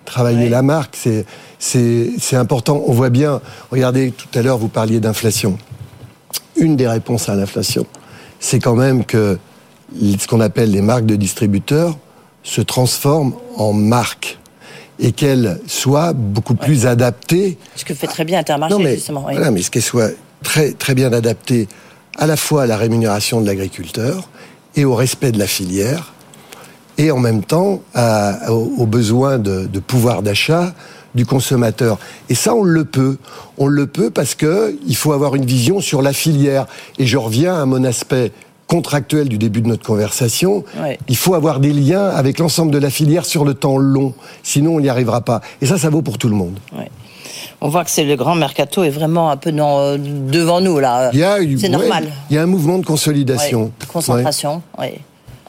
travailler 0.06 0.48
la 0.48 0.62
marque, 0.62 0.96
c'est 0.96 1.26
c'est 1.58 2.36
important. 2.36 2.82
On 2.86 2.92
voit 2.92 3.10
bien. 3.10 3.42
Regardez, 3.70 4.12
tout 4.12 4.38
à 4.38 4.40
l'heure 4.40 4.56
vous 4.56 4.68
parliez 4.68 4.98
d'inflation. 4.98 5.58
Une 6.56 6.74
des 6.76 6.88
réponses 6.88 7.28
à 7.28 7.34
l'inflation, 7.34 7.84
c'est 8.40 8.60
quand 8.60 8.76
même 8.76 9.04
que 9.04 9.38
ce 9.94 10.26
qu'on 10.26 10.40
appelle 10.40 10.70
les 10.70 10.82
marques 10.82 11.06
de 11.06 11.16
distributeurs 11.16 11.98
se 12.44 12.62
transforment 12.62 13.34
en 13.56 13.74
marques 13.74 14.38
et 14.98 15.12
qu'elles 15.12 15.60
soient 15.66 16.14
beaucoup 16.14 16.54
plus 16.54 16.86
adaptées. 16.86 17.58
Ce 17.76 17.84
que 17.84 17.92
fait 17.92 18.06
très 18.06 18.24
bien 18.24 18.38
Intermarché, 18.38 18.76
mais, 18.78 18.94
justement. 18.94 19.20
Voilà, 19.20 19.50
mais 19.50 19.60
ce 19.60 19.70
qu'elles 19.70 19.82
soient 19.82 20.10
très, 20.42 20.72
très 20.72 20.94
bien 20.94 21.12
adaptées 21.12 21.68
à 22.18 22.26
la 22.26 22.37
fois 22.37 22.62
à 22.62 22.66
la 22.66 22.76
rémunération 22.76 23.40
de 23.40 23.47
l'agriculteur 23.47 24.28
et 24.76 24.85
au 24.85 24.94
respect 24.94 25.33
de 25.33 25.38
la 25.38 25.47
filière, 25.47 26.12
et 26.99 27.11
en 27.11 27.18
même 27.18 27.42
temps 27.42 27.83
aux, 28.49 28.87
besoins 28.87 29.38
de, 29.38 29.66
pouvoir 29.80 30.23
d'achat 30.23 30.75
du 31.14 31.26
consommateur. 31.26 31.99
Et 32.28 32.35
ça, 32.35 32.54
on 32.54 32.65
le 32.65 32.84
peut. 32.84 33.19
On 33.56 33.67
le 33.67 33.86
peut 33.86 34.10
parce 34.10 34.34
que 34.34 34.76
il 34.86 34.97
faut 34.97 35.12
avoir 35.12 35.34
une 35.36 35.45
vision 35.45 35.80
sur 35.80 36.02
la 36.02 36.12
filière. 36.12 36.67
Et 36.99 37.06
je 37.06 37.17
reviens 37.17 37.60
à 37.60 37.67
mon 37.67 37.84
aspect 37.84 38.32
contractuel 38.66 39.28
du 39.28 39.38
début 39.38 39.60
de 39.62 39.68
notre 39.68 39.84
conversation. 39.84 40.64
Il 41.08 41.16
faut 41.16 41.34
avoir 41.34 41.60
des 41.60 41.72
liens 41.72 42.08
avec 42.08 42.38
l'ensemble 42.38 42.72
de 42.72 42.78
la 42.78 42.90
filière 42.90 43.24
sur 43.24 43.44
le 43.44 43.54
temps 43.54 43.76
long. 43.76 44.14
Sinon, 44.42 44.76
on 44.76 44.80
n'y 44.80 44.88
arrivera 44.88 45.20
pas. 45.20 45.40
Et 45.60 45.66
ça, 45.66 45.78
ça 45.78 45.90
vaut 45.90 46.02
pour 46.02 46.18
tout 46.18 46.28
le 46.28 46.34
monde 46.34 46.58
on 47.60 47.68
voit 47.68 47.84
que 47.84 47.90
c'est 47.90 48.04
le 48.04 48.16
grand 48.16 48.34
mercato 48.34 48.84
est 48.84 48.90
vraiment 48.90 49.30
un 49.30 49.36
peu 49.36 49.50
euh, 49.50 49.96
devant 49.98 50.60
nous 50.60 50.78
là. 50.78 51.10
C'est 51.12 51.68
normal. 51.68 52.12
Il 52.30 52.36
y 52.36 52.38
a 52.38 52.42
un 52.42 52.46
mouvement 52.46 52.78
de 52.78 52.84
consolidation. 52.84 53.72
Concentration, 53.90 54.62
oui. 54.78 54.88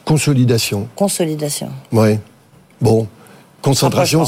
Consolidation. 0.04 0.88
Consolidation. 0.94 1.68
Oui. 1.92 2.18
Bon, 2.80 3.06
concentration. 3.60 4.24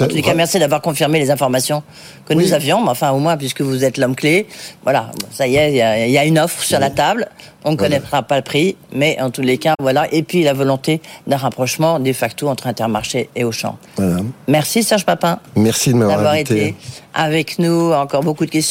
En 0.00 0.06
tout 0.06 0.20
cas, 0.22 0.34
merci 0.34 0.58
d'avoir 0.58 0.80
confirmé 0.80 1.18
les 1.18 1.30
informations 1.30 1.82
que 2.26 2.34
nous 2.34 2.52
avions, 2.52 2.82
mais 2.82 2.90
enfin, 2.90 3.10
au 3.10 3.18
moins, 3.18 3.36
puisque 3.36 3.60
vous 3.60 3.84
êtes 3.84 3.98
l'homme 3.98 4.14
clé, 4.14 4.46
voilà, 4.84 5.10
ça 5.32 5.46
y 5.46 5.56
est, 5.56 5.70
il 6.06 6.12
y, 6.12 6.18
a 6.18 6.24
une 6.24 6.38
offre 6.38 6.62
sur 6.62 6.78
la 6.78 6.90
table. 6.90 7.28
On 7.64 7.72
ne 7.72 7.76
connaîtra 7.76 8.22
pas 8.22 8.36
le 8.36 8.42
prix, 8.42 8.76
mais 8.92 9.20
en 9.20 9.30
tous 9.30 9.42
les 9.42 9.58
cas, 9.58 9.74
voilà. 9.80 10.06
Et 10.12 10.22
puis 10.22 10.42
la 10.42 10.54
volonté 10.54 11.02
d'un 11.26 11.36
rapprochement 11.36 11.98
de 12.00 12.12
facto 12.12 12.48
entre 12.48 12.66
Intermarché 12.66 13.28
et 13.36 13.44
Auchan. 13.44 13.76
Voilà. 13.96 14.20
Merci 14.48 14.82
Serge 14.82 15.04
Papin. 15.04 15.38
Merci 15.56 15.92
de 15.92 15.96
m'avoir 15.96 16.36
été 16.36 16.74
avec 17.12 17.58
nous. 17.58 17.92
Encore 17.92 18.22
beaucoup 18.22 18.46
de 18.46 18.50
questions. 18.50 18.60